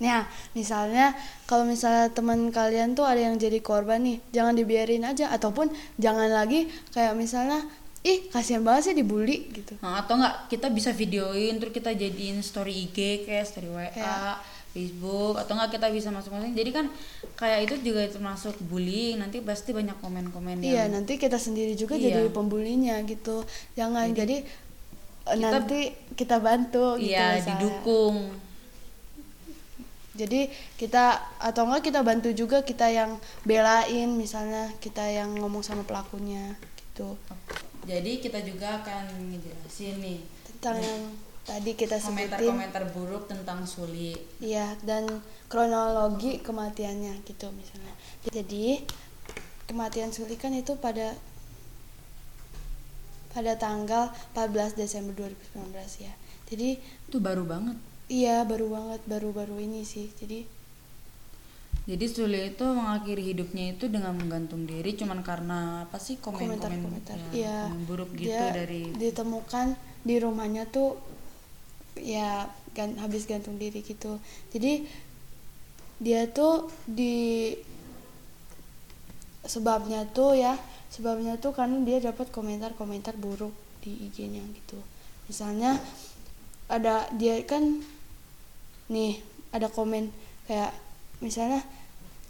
Nah, 0.00 0.24
misalnya 0.52 1.12
kalau 1.44 1.62
misalnya 1.62 2.08
teman 2.08 2.48
kalian 2.48 2.92
tuh 2.92 3.04
ada 3.04 3.20
yang 3.20 3.36
jadi 3.36 3.60
korban 3.60 4.00
nih, 4.00 4.16
jangan 4.30 4.56
dibiarin 4.56 5.04
aja 5.04 5.28
ataupun 5.28 5.68
jangan 5.96 6.26
lagi 6.26 6.64
kayak 6.90 7.12
misalnya 7.14 7.60
ih 8.00 8.26
kasihan 8.26 8.60
banget 8.60 8.82
sih 8.82 8.94
dibully 8.96 9.52
gitu. 9.52 9.76
Nah, 9.78 10.00
atau 10.00 10.16
enggak 10.16 10.48
kita 10.48 10.72
bisa 10.72 10.88
videoin 10.90 11.60
terus 11.60 11.70
kita 11.70 11.92
jadiin 11.92 12.40
story 12.40 12.88
IG 12.88 12.98
kayak 13.24 13.44
story 13.44 13.68
WA, 13.68 13.92
Kayak- 13.92 14.40
Facebook 14.70 15.34
atau 15.34 15.52
enggak 15.52 15.74
kita 15.74 15.90
bisa 15.90 16.08
masuk-masuk. 16.08 16.54
Jadi 16.54 16.70
kan 16.70 16.86
kayak 17.34 17.58
itu 17.66 17.74
juga 17.84 18.06
termasuk 18.06 18.54
bullying. 18.62 19.18
Nanti 19.18 19.42
pasti 19.42 19.74
banyak 19.74 19.98
komen-komen 19.98 20.62
Iya, 20.62 20.86
yang 20.86 20.94
nanti 20.94 21.18
kita 21.18 21.36
sendiri 21.36 21.74
juga 21.74 21.92
Iya. 21.92 22.16
jadi 22.16 22.30
pembulinya 22.30 22.96
gitu. 23.02 23.42
Jangan 23.74 24.14
jadi, 24.14 24.40
eh, 24.40 25.34
kita- 25.34 25.42
nanti 25.42 25.80
kita 26.14 26.38
bantu 26.38 26.96
gitu 26.96 27.10
iya 27.10 27.36
misalnya. 27.36 27.58
didukung. 27.58 28.16
Jadi 30.20 30.52
kita 30.76 31.16
atau 31.40 31.64
enggak 31.64 31.88
kita 31.88 32.04
bantu 32.04 32.28
juga 32.36 32.60
kita 32.60 32.92
yang 32.92 33.16
belain 33.48 34.12
misalnya 34.12 34.68
kita 34.84 35.08
yang 35.08 35.32
ngomong 35.40 35.64
sama 35.64 35.80
pelakunya 35.88 36.60
gitu. 36.76 37.16
Jadi 37.88 38.20
kita 38.20 38.44
juga 38.44 38.84
akan 38.84 39.32
ngejelasin 39.32 40.04
nih 40.04 40.20
Tentang 40.44 40.76
yang 40.84 41.00
tadi 41.48 41.72
kita 41.72 41.96
sebutin. 41.96 42.28
komentar-komentar 42.36 42.84
buruk 42.92 43.24
tentang 43.24 43.64
Suli. 43.64 44.12
Iya, 44.44 44.76
dan 44.84 45.08
kronologi 45.48 46.44
kematiannya 46.44 47.24
gitu 47.24 47.48
misalnya. 47.56 47.94
Jadi 48.28 48.84
kematian 49.64 50.12
Suli 50.12 50.36
kan 50.36 50.52
itu 50.52 50.76
pada 50.76 51.16
pada 53.30 53.54
tanggal 53.56 54.10
14 54.36 54.76
Desember 54.76 55.14
2019 55.16 56.04
ya. 56.04 56.12
Jadi 56.50 56.76
Itu 57.08 57.22
baru 57.22 57.46
banget. 57.46 57.89
Iya 58.10 58.42
baru 58.42 58.66
banget 58.74 59.00
baru-baru 59.06 59.62
ini 59.62 59.86
sih. 59.86 60.10
Jadi 60.18 60.58
Jadi 61.88 62.06
Suli 62.06 62.54
itu 62.54 62.62
mengakhiri 62.62 63.34
hidupnya 63.34 63.74
itu 63.74 63.88
dengan 63.90 64.14
menggantung 64.14 64.68
diri 64.68 64.94
cuman 64.94 65.24
karena 65.24 65.88
apa 65.88 65.96
sih 65.96 66.20
komen-komen 66.20 66.60
komentar-komentar. 66.60 67.16
ya, 67.32 67.32
Iya. 67.34 67.58
komen 67.66 67.82
buruk 67.88 68.10
gitu 68.14 68.30
dia 68.30 68.52
dari 68.52 68.82
ditemukan 68.94 69.74
di 70.04 70.14
rumahnya 70.20 70.68
tuh 70.70 71.00
ya 71.98 72.46
gan, 72.76 72.94
habis 73.00 73.26
gantung 73.26 73.56
diri 73.58 73.80
gitu. 73.82 74.20
Jadi 74.54 74.86
dia 75.98 76.30
tuh 76.30 76.68
di 76.84 77.56
sebabnya 79.42 80.04
tuh 80.10 80.36
ya 80.36 80.54
sebabnya 80.92 81.40
tuh 81.40 81.56
karena 81.56 81.80
dia 81.82 81.98
dapat 82.12 82.28
komentar-komentar 82.30 83.16
buruk 83.16 83.54
di 83.80 84.10
IG-nya 84.10 84.44
gitu. 84.52 84.78
Misalnya 85.26 85.80
ada 86.70 87.08
dia 87.18 87.40
kan 87.48 87.82
nih 88.90 89.22
ada 89.54 89.70
komen 89.70 90.10
kayak 90.50 90.74
misalnya 91.22 91.62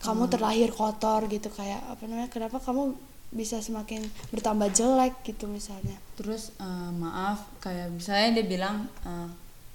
kamu 0.01 0.33
terlahir 0.33 0.73
kotor 0.73 1.29
gitu 1.29 1.53
kayak 1.53 1.81
apa 1.89 2.03
namanya 2.09 2.33
kenapa 2.33 2.57
kamu 2.61 2.97
bisa 3.31 3.63
semakin 3.63 4.03
bertambah 4.35 4.75
jelek? 4.75 5.23
gitu 5.23 5.47
misalnya. 5.47 5.95
Terus 6.19 6.51
eh, 6.59 6.91
maaf 6.97 7.47
kayak 7.63 7.95
misalnya 7.95 8.41
dia 8.41 8.47
bilang 8.49 8.77
eh, 9.07 9.29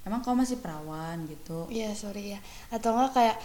emang 0.04 0.20
kamu 0.22 0.44
masih 0.44 0.58
perawan? 0.60 1.24
gitu. 1.30 1.70
Iya 1.70 1.94
sorry 1.96 2.36
ya 2.36 2.40
atau 2.74 2.92
enggak 2.94 3.12
kayak 3.16 3.36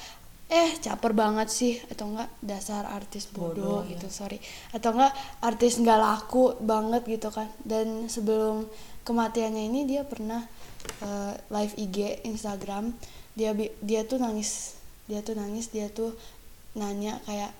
eh 0.51 0.69
caper 0.83 1.15
banget 1.15 1.47
sih 1.47 1.79
atau 1.87 2.11
enggak 2.11 2.27
dasar 2.43 2.83
artis 2.91 3.29
bodoh, 3.31 3.85
Bodoh, 3.85 3.87
gitu 3.87 4.07
ya. 4.09 4.13
sorry. 4.13 4.37
Atau 4.75 4.91
enggak 4.97 5.13
artis 5.39 5.79
nggak 5.79 5.99
laku 6.01 6.59
banget 6.59 7.05
gitu 7.07 7.29
kan. 7.31 7.47
Dan 7.63 8.11
sebelum 8.11 8.67
kematiannya 9.07 9.63
ini 9.69 9.87
dia 9.87 10.03
pernah 10.03 10.43
eh, 11.05 11.33
live 11.53 11.73
IG 11.77 12.25
Instagram 12.27 12.91
dia 13.33 13.51
bi- 13.51 13.73
dia 13.79 14.03
tuh 14.03 14.17
nangis. 14.17 14.75
Dia 15.07 15.19
tuh 15.21 15.35
nangis 15.35 15.69
dia 15.69 15.87
tuh 15.87 16.15
nanya 16.73 17.19
kayak 17.25 17.51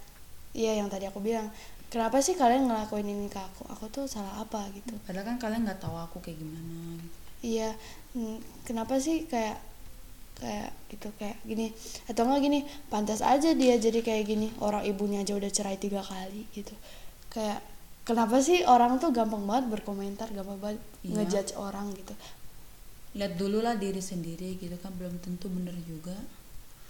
iya 0.51 0.75
yang 0.75 0.87
tadi 0.87 1.07
aku 1.07 1.19
bilang 1.19 1.51
kenapa 1.87 2.19
sih 2.19 2.35
kalian 2.35 2.67
ngelakuin 2.67 3.03
ini 3.03 3.27
ke 3.27 3.39
aku? 3.39 3.67
Aku 3.71 3.85
tuh 3.87 4.07
salah 4.07 4.39
apa? 4.39 4.67
gitu. 4.71 4.95
Padahal 5.03 5.27
kan 5.27 5.37
kalian 5.37 5.67
nggak 5.67 5.79
tahu 5.79 5.95
aku 5.95 6.17
kayak 6.19 6.39
gimana 6.39 6.95
gitu. 6.95 7.17
iya 7.41 7.73
mm, 8.13 8.37
kenapa 8.63 8.95
sih 8.97 9.25
kayak 9.25 9.57
kayak 10.37 10.69
gitu 10.89 11.09
kayak 11.17 11.37
gini? 11.43 11.69
Atau 12.07 12.25
enggak 12.25 12.41
gini 12.41 12.59
pantas 12.87 13.19
aja 13.21 13.51
dia 13.51 13.75
jadi 13.77 13.99
kayak 13.99 14.23
gini 14.25 14.47
orang 14.59 14.81
ibunya 14.85 15.21
aja 15.21 15.35
udah 15.35 15.49
cerai 15.49 15.75
tiga 15.75 15.99
kali 16.01 16.47
gitu. 16.51 16.73
Kayak 17.29 17.59
kenapa 18.01 18.39
sih 18.39 18.65
orang 18.65 18.97
tuh 18.97 19.11
gampang 19.11 19.43
banget 19.45 19.69
berkomentar 19.69 20.27
gampang 20.31 20.57
banget 20.57 20.79
Iya. 21.01 21.13
ngejudge 21.17 21.53
orang 21.57 21.89
gitu 21.93 22.13
lihat 23.11 23.35
dulu 23.35 23.59
lah 23.59 23.75
diri 23.75 23.99
sendiri 23.99 24.55
gitu 24.55 24.75
kan 24.79 24.91
belum 24.95 25.19
tentu 25.19 25.51
bener 25.51 25.75
juga. 25.83 26.15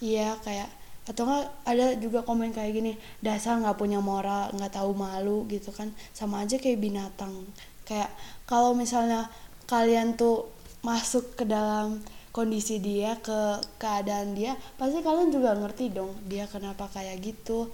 Iya 0.02 0.38
kayak 0.46 0.70
atau 1.02 1.26
enggak 1.26 1.50
ada 1.66 1.86
juga 1.98 2.22
komen 2.22 2.54
kayak 2.54 2.72
gini 2.78 2.94
dasar 3.26 3.58
nggak 3.58 3.74
punya 3.74 3.98
moral 3.98 4.54
nggak 4.54 4.78
tahu 4.78 4.94
malu 4.94 5.50
gitu 5.50 5.74
kan. 5.74 5.90
Sama 6.14 6.46
aja 6.46 6.62
kayak 6.62 6.78
binatang. 6.78 7.50
Kayak 7.86 8.14
kalau 8.46 8.78
misalnya 8.78 9.30
kalian 9.66 10.14
tuh 10.14 10.50
masuk 10.86 11.38
ke 11.38 11.46
dalam 11.46 12.02
kondisi 12.32 12.80
dia 12.80 13.20
ke 13.20 13.60
keadaan 13.76 14.34
dia 14.38 14.56
pasti 14.80 15.04
kalian 15.04 15.36
juga 15.36 15.52
ngerti 15.58 15.92
dong 15.92 16.14
dia 16.30 16.46
kenapa 16.46 16.86
kayak 16.94 17.18
gitu. 17.22 17.74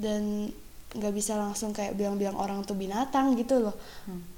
Dan 0.00 0.48
nggak 0.94 1.14
bisa 1.14 1.36
langsung 1.36 1.76
kayak 1.76 1.98
bilang-bilang 2.00 2.38
orang 2.38 2.64
tuh 2.64 2.78
binatang 2.78 3.36
gitu 3.36 3.60
loh. 3.60 3.76
Hmm. 4.08 4.33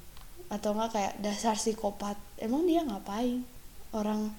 Atau 0.47 0.71
enggak 0.75 0.91
kayak 0.95 1.13
dasar 1.19 1.55
psikopat. 1.59 2.15
Emang 2.39 2.63
dia 2.63 2.83
ngapain? 2.83 3.43
Orang 3.91 4.31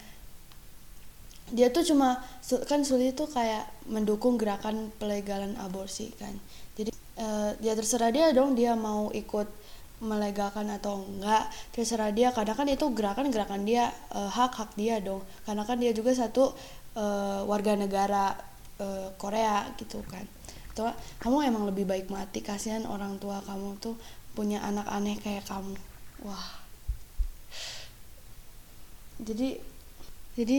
dia 1.48 1.72
tuh 1.72 1.84
cuma 1.84 2.20
kan 2.68 2.84
Suli 2.84 3.12
tuh 3.16 3.28
kayak 3.28 3.64
mendukung 3.88 4.36
gerakan 4.36 4.92
pelegalan 5.00 5.56
aborsi 5.60 6.12
kan. 6.16 6.32
Jadi 6.76 6.92
eh, 7.16 7.50
ya 7.64 7.72
terserah 7.72 8.12
dia 8.12 8.32
dong 8.36 8.52
dia 8.52 8.76
mau 8.76 9.08
ikut 9.12 9.48
melegalkan 9.98 10.70
atau 10.70 11.02
enggak 11.02 11.50
terserah 11.74 12.14
dia 12.14 12.30
karena 12.30 12.54
kan 12.54 12.68
itu 12.70 12.86
gerakan 12.92 13.32
gerakan 13.32 13.64
dia 13.64 13.88
eh, 14.12 14.28
hak 14.28 14.52
hak 14.56 14.70
dia 14.76 15.00
dong. 15.00 15.24
Karena 15.44 15.64
kan 15.64 15.80
dia 15.80 15.92
juga 15.96 16.12
satu 16.12 16.52
eh, 16.96 17.40
warga 17.48 17.76
negara 17.76 18.36
eh, 18.80 19.08
Korea 19.16 19.72
gitu 19.80 20.04
kan. 20.08 20.24
Atau 20.76 20.92
kamu 21.20 21.48
emang 21.48 21.64
lebih 21.68 21.88
baik 21.88 22.12
mati 22.12 22.44
kasihan 22.44 22.84
orang 22.86 23.16
tua 23.16 23.40
kamu 23.44 23.80
tuh 23.80 23.96
punya 24.36 24.62
anak 24.62 24.86
aneh 24.86 25.18
kayak 25.18 25.48
kamu 25.48 25.74
wah. 26.22 26.48
Jadi 29.18 29.58
jadi 30.38 30.58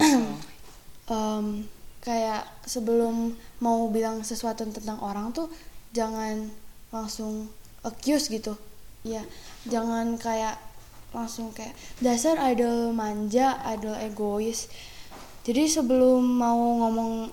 em, 1.14 1.46
kayak 2.00 2.46
sebelum 2.64 3.34
mau 3.58 3.90
bilang 3.90 4.22
sesuatu 4.22 4.62
tentang 4.70 5.02
orang 5.02 5.34
tuh 5.34 5.50
jangan 5.90 6.48
langsung 6.94 7.50
accuse 7.82 8.30
gitu. 8.30 8.54
Ya 9.02 9.26
jangan 9.66 10.14
kayak 10.20 10.60
langsung 11.10 11.50
kayak 11.50 11.74
dasar 11.98 12.38
idol 12.54 12.94
manja 12.94 13.58
idol 13.74 13.98
egois. 13.98 14.70
Jadi 15.42 15.66
sebelum 15.66 16.22
mau 16.22 16.60
ngomong 16.86 17.32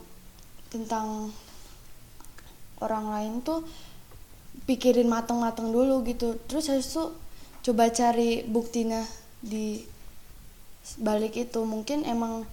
tentang 0.73 1.29
orang 2.81 3.05
lain 3.13 3.33
tuh 3.41 3.61
pikirin 4.65 5.05
mateng-mateng 5.05 5.69
dulu 5.69 6.01
gitu. 6.07 6.39
Terus 6.49 6.71
habis 6.71 6.89
itu 6.89 7.13
coba 7.69 7.91
cari 7.91 8.47
buktinya 8.47 9.03
di 9.43 9.83
balik 10.97 11.37
itu. 11.37 11.61
Mungkin 11.67 12.07
emang 12.07 12.47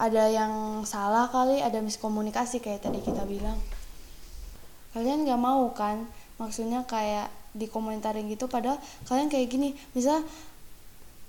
ada 0.00 0.28
yang 0.28 0.82
salah 0.88 1.28
kali 1.28 1.60
ada 1.62 1.78
miskomunikasi 1.80 2.60
kayak 2.60 2.84
tadi 2.84 3.00
kita 3.00 3.24
bilang. 3.24 3.56
Kalian 4.92 5.24
nggak 5.24 5.40
mau 5.40 5.70
kan? 5.72 6.04
Maksudnya 6.36 6.84
kayak 6.84 7.30
dikomentarin 7.54 8.30
gitu 8.30 8.46
padahal 8.50 8.82
kalian 9.06 9.30
kayak 9.30 9.48
gini. 9.48 9.78
Misal 9.94 10.26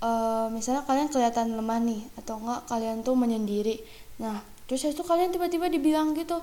uh, 0.01 0.47
misalnya 0.49 0.83
kalian 0.83 1.07
kelihatan 1.13 1.55
lemah 1.55 1.79
nih 1.79 2.01
atau 2.17 2.41
enggak 2.41 2.61
kalian 2.67 3.05
tuh 3.05 3.15
menyendiri. 3.15 3.79
Nah 4.17 4.41
terus 4.65 4.87
itu 4.87 5.03
kalian 5.03 5.35
tiba-tiba 5.35 5.67
dibilang 5.67 6.15
gitu 6.15 6.39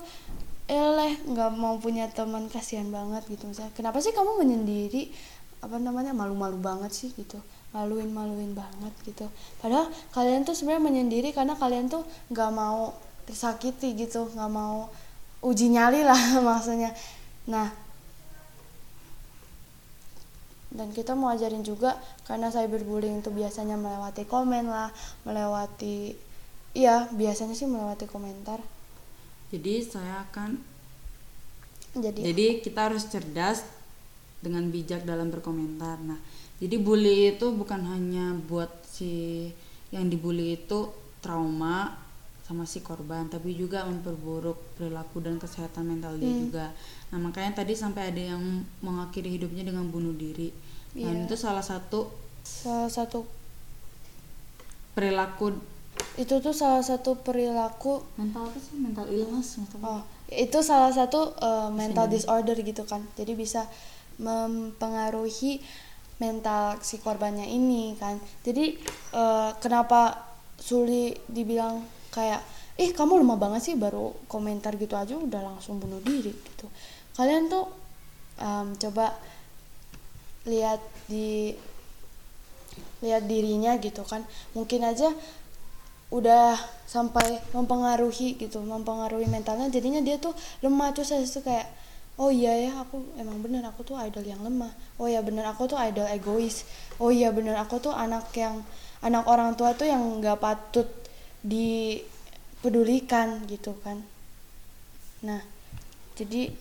eleh 0.69 1.17
nggak 1.25 1.51
mau 1.57 1.81
punya 1.81 2.05
teman 2.13 2.45
kasihan 2.45 2.85
banget 2.93 3.25
gitu 3.25 3.49
misalnya. 3.49 3.73
Kenapa 3.73 3.97
sih 4.05 4.13
kamu 4.13 4.45
menyendiri? 4.45 5.09
Apa 5.65 5.81
namanya? 5.81 6.13
Malu-malu 6.13 6.61
banget 6.61 6.93
sih 6.93 7.09
gitu. 7.17 7.41
Maluin 7.73 8.13
maluin 8.13 8.53
banget 8.53 8.93
gitu. 9.01 9.25
Padahal 9.57 9.89
kalian 10.13 10.45
tuh 10.45 10.53
sebenarnya 10.53 10.85
menyendiri 10.85 11.33
karena 11.33 11.57
kalian 11.57 11.89
tuh 11.89 12.05
nggak 12.29 12.51
mau 12.53 12.93
tersakiti 13.25 13.97
gitu. 13.97 14.29
Nggak 14.29 14.51
mau 14.53 14.93
uji 15.41 15.73
nyali 15.73 16.05
lah 16.05 16.37
maksudnya. 16.47 16.93
Nah 17.49 17.89
dan 20.69 20.93
kita 20.93 21.17
mau 21.17 21.33
ajarin 21.33 21.65
juga 21.65 21.97
karena 22.29 22.53
cyberbullying 22.53 23.25
itu 23.25 23.33
biasanya 23.33 23.73
melewati 23.73 24.21
komen 24.29 24.69
lah 24.69 24.93
melewati 25.25 26.13
iya 26.77 27.09
biasanya 27.09 27.57
sih 27.57 27.65
melewati 27.65 28.05
komentar 28.05 28.61
jadi 29.49 29.73
saya 29.85 30.25
akan 30.29 30.61
jadi 31.97 32.19
jadi 32.33 32.45
kita 32.61 32.89
harus 32.89 33.09
cerdas 33.09 33.65
dengan 34.39 34.69
bijak 34.69 35.03
dalam 35.03 35.33
berkomentar 35.33 35.99
nah 36.05 36.19
jadi 36.59 36.75
bully 36.79 37.35
itu 37.35 37.51
bukan 37.55 37.81
hanya 37.87 38.35
buat 38.47 38.69
si 38.85 39.47
yang 39.89 40.05
dibully 40.11 40.59
itu 40.59 40.91
trauma 41.19 41.97
sama 42.49 42.65
si 42.65 42.81
korban 42.81 43.29
tapi 43.29 43.53
juga 43.53 43.85
memperburuk 43.85 44.57
perilaku 44.73 45.21
dan 45.21 45.37
kesehatan 45.37 45.85
mental 45.85 46.17
dia 46.17 46.33
hmm. 46.33 46.41
juga 46.49 46.65
nah 47.13 47.21
makanya 47.21 47.61
tadi 47.61 47.77
sampai 47.77 48.09
ada 48.09 48.33
yang 48.33 48.41
mengakhiri 48.81 49.37
hidupnya 49.37 49.69
dengan 49.69 49.85
bunuh 49.89 50.13
diri 50.17 50.49
yeah. 50.97 51.09
dan 51.09 51.13
iya. 51.13 51.25
itu 51.29 51.35
salah 51.37 51.61
satu 51.61 52.09
salah 52.41 52.89
satu 52.89 53.25
perilaku 54.97 55.53
itu 56.19 56.35
tuh 56.43 56.51
salah 56.51 56.83
satu 56.83 57.15
perilaku 57.15 58.03
mental 58.19 58.51
apa 58.51 58.59
sih? 58.59 58.75
Mental 58.75 59.07
illness 59.07 59.55
mental 59.55 59.79
oh 59.87 60.01
itu 60.29 60.61
salah 60.61 60.93
satu 60.93 61.33
uh, 61.41 61.73
mental 61.73 62.05
disorder 62.05 62.53
gitu 62.61 62.85
kan. 62.85 63.01
Jadi 63.17 63.33
bisa 63.33 63.65
mempengaruhi 64.21 65.57
mental 66.21 66.77
si 66.85 67.01
korbannya 67.01 67.49
ini 67.49 67.97
kan. 67.97 68.21
Jadi 68.45 68.77
uh, 69.15 69.55
kenapa 69.57 70.29
sulit 70.59 71.23
dibilang 71.25 71.81
kayak 72.13 72.43
ih 72.77 72.91
kamu 72.93 73.23
lemah 73.23 73.39
banget 73.39 73.73
sih 73.73 73.75
baru 73.75 74.11
komentar 74.27 74.75
gitu 74.77 74.95
aja 74.95 75.15
udah 75.15 75.41
langsung 75.55 75.81
bunuh 75.81 76.03
diri 76.03 76.31
gitu. 76.31 76.67
Kalian 77.17 77.49
tuh 77.49 77.65
um, 78.37 78.75
coba 78.77 79.15
lihat 80.45 80.79
di 81.09 81.55
lihat 83.01 83.25
dirinya 83.25 83.79
gitu 83.79 84.03
kan. 84.05 84.21
Mungkin 84.53 84.83
aja 84.83 85.09
udah 86.09 86.57
sampai 86.89 87.37
mempengaruhi 87.53 88.33
gitu 88.41 88.65
mempengaruhi 88.65 89.29
mentalnya 89.29 89.69
jadinya 89.69 90.01
dia 90.01 90.17
tuh 90.17 90.33
lemah 90.65 90.89
terus 90.89 91.13
saya 91.13 91.21
tuh 91.21 91.45
kayak 91.45 91.69
oh 92.19 92.27
iya 92.27 92.51
ya 92.67 92.83
aku 92.83 92.99
emang 93.15 93.39
bener 93.39 93.63
aku 93.63 93.87
tuh 93.87 93.95
idol 93.95 94.27
yang 94.27 94.43
lemah. 94.43 94.75
Oh 94.99 95.07
iya 95.07 95.23
bener 95.23 95.47
aku 95.47 95.71
tuh 95.71 95.79
idol 95.79 96.03
egois. 96.11 96.67
Oh 96.99 97.15
iya 97.15 97.31
bener 97.31 97.55
aku 97.55 97.79
tuh 97.79 97.95
anak 97.95 98.27
yang 98.35 98.59
anak 98.99 99.23
orang 99.23 99.55
tua 99.55 99.71
tuh 99.71 99.87
yang 99.87 100.03
nggak 100.19 100.43
patut 100.43 100.91
dipedulikan 101.39 103.47
gitu 103.47 103.71
kan. 103.79 104.03
Nah 105.23 105.39
jadi 106.19 106.51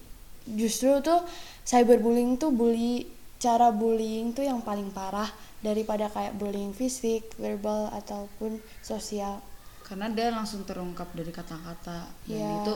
justru 0.46 1.02
tuh 1.02 1.26
cyberbullying 1.66 2.38
tuh 2.38 2.54
bully 2.54 3.10
cara 3.38 3.70
bullying 3.70 4.34
tuh 4.34 4.42
yang 4.42 4.58
paling 4.60 4.90
parah 4.90 5.30
daripada 5.62 6.10
kayak 6.10 6.34
bullying 6.38 6.74
fisik, 6.74 7.34
verbal 7.38 7.90
ataupun 7.94 8.58
sosial. 8.82 9.38
Karena 9.86 10.10
dia 10.10 10.28
langsung 10.34 10.66
terungkap 10.66 11.08
dari 11.16 11.32
kata-kata 11.32 12.10
dan 12.28 12.38
yeah. 12.38 12.60
itu 12.60 12.74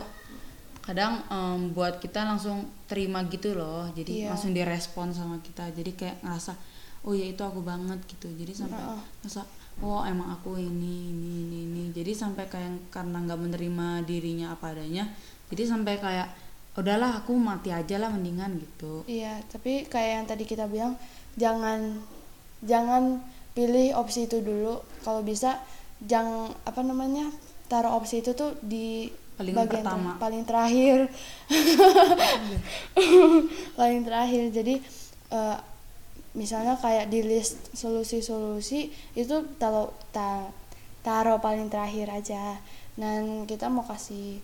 kadang 0.83 1.23
um, 1.31 1.71
buat 1.71 2.03
kita 2.03 2.27
langsung 2.27 2.67
terima 2.89 3.23
gitu 3.29 3.55
loh. 3.55 3.87
Jadi 3.93 4.27
yeah. 4.27 4.33
langsung 4.33 4.55
direspon 4.57 5.13
sama 5.13 5.39
kita. 5.45 5.69
Jadi 5.71 5.93
kayak 5.93 6.25
ngerasa 6.25 6.57
oh 7.05 7.13
ya 7.13 7.27
itu 7.27 7.43
aku 7.43 7.61
banget 7.61 8.01
gitu. 8.09 8.31
Jadi 8.33 8.55
sampai 8.55 8.81
uh. 8.81 8.99
ngerasa 9.23 9.43
oh 9.83 10.03
emang 10.07 10.31
aku 10.35 10.57
ini 10.57 11.13
ini 11.13 11.31
ini 11.47 11.59
ini. 11.69 11.83
Jadi 11.93 12.17
sampai 12.17 12.49
kayak 12.49 12.91
karena 12.91 13.19
nggak 13.23 13.41
menerima 13.45 13.87
dirinya 14.09 14.55
apa 14.55 14.73
adanya. 14.73 15.05
Jadi 15.53 15.63
sampai 15.69 16.01
kayak 16.01 16.42
udahlah 16.73 17.21
aku 17.21 17.37
mati 17.37 17.69
aja 17.69 18.01
lah 18.01 18.09
mendingan 18.09 18.57
gitu. 18.57 19.05
Iya, 19.05 19.45
tapi 19.53 19.85
kayak 19.85 20.11
yang 20.17 20.27
tadi 20.29 20.45
kita 20.49 20.65
bilang 20.65 20.97
jangan 21.37 22.01
jangan 22.65 23.21
pilih 23.53 23.93
opsi 24.01 24.25
itu 24.25 24.41
dulu. 24.41 24.81
Kalau 25.05 25.21
bisa 25.21 25.61
jangan 26.01 26.49
apa 26.65 26.81
namanya 26.81 27.29
taruh 27.69 27.93
opsi 27.97 28.25
itu 28.25 28.33
tuh 28.33 28.57
di 28.65 29.09
paling 29.37 29.55
bagian 29.57 29.85
pertama. 29.85 30.11
ter 30.17 30.21
paling 30.21 30.43
terakhir. 30.49 30.99
Paling 33.79 34.01
terakhir. 34.05 34.45
Jadi 34.53 34.75
uh, 35.33 35.57
misalnya 36.33 36.81
kayak 36.81 37.13
di 37.13 37.21
list 37.21 37.61
solusi-solusi 37.77 38.89
itu 39.13 39.37
taruh 39.61 39.93
ta 40.13 40.49
taruh 41.05 41.37
paling 41.37 41.69
terakhir 41.69 42.09
aja. 42.09 42.57
Dan 42.97 43.49
kita 43.49 43.73
mau 43.73 43.85
kasih 43.85 44.41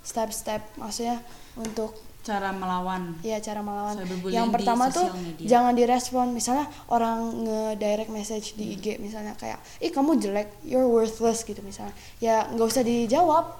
step-step 0.00 0.64
maksudnya 0.80 1.20
untuk 1.56 1.96
cara 2.20 2.52
melawan. 2.52 3.16
Iya 3.24 3.40
cara 3.40 3.60
melawan. 3.64 3.96
Yang 4.28 4.48
pertama 4.52 4.92
tuh 4.92 5.08
media. 5.16 5.46
jangan 5.48 5.72
direspon. 5.72 6.36
Misalnya 6.36 6.68
orang 6.92 7.32
nge 7.44 7.62
direct 7.80 8.10
message 8.12 8.46
di 8.54 8.76
IG 8.76 9.00
misalnya 9.00 9.32
kayak 9.40 9.58
ih 9.80 9.88
kamu 9.88 10.20
jelek 10.20 10.48
you're 10.64 10.86
worthless 10.88 11.42
gitu 11.42 11.64
misalnya. 11.64 11.96
Ya 12.20 12.44
nggak 12.52 12.66
usah 12.68 12.84
dijawab. 12.84 13.56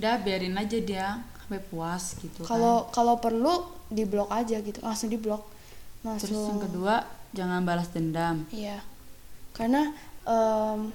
Udah 0.00 0.14
biarin 0.24 0.56
aja 0.56 0.78
dia 0.80 1.06
sampai 1.20 1.64
puas 1.64 2.12
gitu 2.20 2.44
kalau 2.44 2.84
kan. 2.88 2.92
kalau 2.92 3.14
perlu 3.20 3.54
diblok 3.92 4.32
aja 4.32 4.56
gitu. 4.60 4.80
Langsung 4.80 5.12
diblok 5.12 5.44
langsung 5.98 6.30
terus 6.30 6.48
yang 6.48 6.62
kedua 6.62 6.94
jangan 7.36 7.60
balas 7.66 7.88
dendam. 7.92 8.48
Iya. 8.48 8.80
Karena 9.52 9.92
um, 10.24 10.88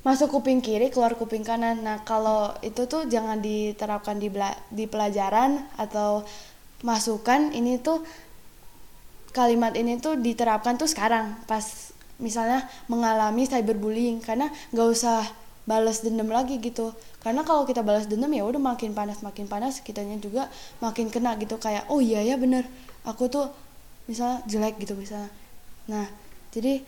masuk 0.00 0.40
kuping 0.40 0.64
kiri 0.64 0.88
keluar 0.88 1.12
kuping 1.16 1.44
kanan. 1.44 1.84
Nah 1.84 2.00
kalau 2.08 2.56
itu 2.64 2.88
tuh 2.88 3.04
jangan 3.04 3.40
diterapkan 3.40 4.16
di 4.16 4.32
di 4.72 4.84
pelajaran 4.88 5.60
atau 5.76 6.24
masukan. 6.80 7.52
Ini 7.52 7.84
tuh 7.84 8.00
kalimat 9.36 9.76
ini 9.76 10.00
tuh 10.00 10.16
diterapkan 10.16 10.80
tuh 10.80 10.88
sekarang 10.88 11.36
pas 11.44 11.92
misalnya 12.16 12.64
mengalami 12.88 13.44
cyberbullying. 13.44 14.24
Karena 14.24 14.48
nggak 14.72 14.88
usah 14.88 15.20
balas 15.68 16.00
dendam 16.00 16.32
lagi 16.32 16.56
gitu. 16.56 16.96
Karena 17.20 17.44
kalau 17.44 17.68
kita 17.68 17.84
balas 17.84 18.08
dendam 18.08 18.32
ya 18.32 18.48
udah 18.48 18.58
makin 18.58 18.96
panas 18.96 19.20
makin 19.20 19.44
panas 19.44 19.84
kitanya 19.84 20.16
juga 20.16 20.48
makin 20.80 21.12
kena 21.12 21.36
gitu. 21.36 21.60
Kayak 21.60 21.84
oh 21.92 22.00
iya 22.00 22.24
ya 22.24 22.40
bener. 22.40 22.64
Aku 23.04 23.28
tuh 23.28 23.52
misalnya 24.08 24.40
jelek 24.48 24.80
gitu 24.80 24.96
misalnya. 24.96 25.28
Nah 25.92 26.08
jadi 26.56 26.80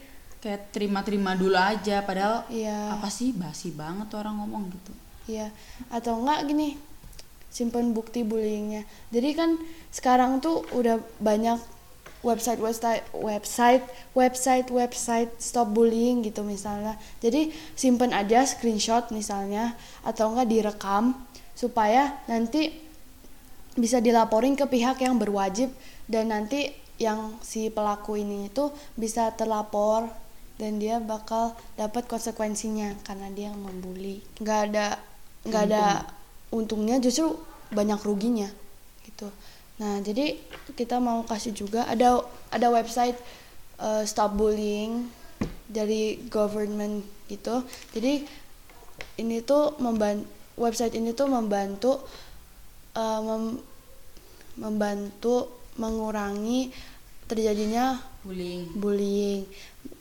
kayak 0.43 0.75
terima-terima 0.75 1.39
dulu 1.39 1.55
aja 1.55 2.03
padahal 2.03 2.43
iya. 2.51 2.99
apa 2.99 3.07
sih 3.07 3.31
basi 3.31 3.71
banget 3.71 4.11
tuh 4.11 4.19
orang 4.19 4.43
ngomong 4.43 4.75
gitu. 4.75 4.93
Iya. 5.31 5.55
Atau 5.87 6.19
enggak 6.19 6.51
gini 6.51 6.75
simpen 7.47 7.95
bukti 7.95 8.27
bullyingnya. 8.27 8.83
Jadi 9.15 9.31
kan 9.39 9.55
sekarang 9.95 10.43
tuh 10.43 10.67
udah 10.75 10.99
banyak 11.23 11.63
website 12.27 12.59
website 12.59 13.07
website 13.15 13.85
website 14.19 14.69
website 14.75 15.31
stop 15.39 15.71
bullying 15.71 16.27
gitu 16.27 16.43
misalnya. 16.43 16.99
Jadi 17.23 17.55
simpen 17.79 18.11
aja 18.11 18.43
screenshot 18.43 19.15
misalnya 19.15 19.79
atau 20.03 20.35
enggak 20.35 20.51
direkam 20.51 21.15
supaya 21.55 22.19
nanti 22.27 22.83
bisa 23.79 24.03
dilaporin 24.03 24.59
ke 24.59 24.67
pihak 24.67 24.99
yang 25.07 25.23
berwajib 25.23 25.71
dan 26.11 26.35
nanti 26.35 26.75
yang 27.01 27.39
si 27.41 27.71
pelaku 27.73 28.21
ini 28.21 28.51
itu 28.53 28.69
bisa 28.99 29.33
terlapor 29.33 30.11
dan 30.61 30.79
dia 30.79 31.01
bakal 31.01 31.57
dapat 31.75 32.09
konsekuensinya 32.09 32.97
karena 33.07 33.29
dia 33.33 33.51
membuli. 33.53 34.21
Nggak 34.41 34.61
ada 34.73 34.87
nggak 35.43 35.62
ada 35.71 36.07
untungnya 36.55 37.01
justru 37.03 37.35
banyak 37.73 37.99
ruginya 38.05 38.49
gitu. 39.03 39.29
Nah 39.81 39.99
jadi 40.05 40.38
kita 40.77 41.01
mau 41.01 41.25
kasih 41.25 41.57
juga 41.57 41.88
ada 41.88 42.23
ada 42.53 42.67
website 42.69 43.17
uh, 43.81 44.05
stop 44.05 44.37
bullying 44.37 45.09
dari 45.67 46.21
government 46.29 47.03
gitu. 47.27 47.65
Jadi 47.97 48.23
ini 49.19 49.41
tuh 49.43 49.75
membantu 49.81 50.29
website 50.61 50.95
ini 50.95 51.17
tuh 51.17 51.27
membantu 51.33 52.05
uh, 52.95 53.21
mem 53.25 53.59
membantu 54.53 55.49
mengurangi 55.81 56.69
terjadinya 57.33 57.97
bullying. 58.21 58.68
bullying 58.77 59.42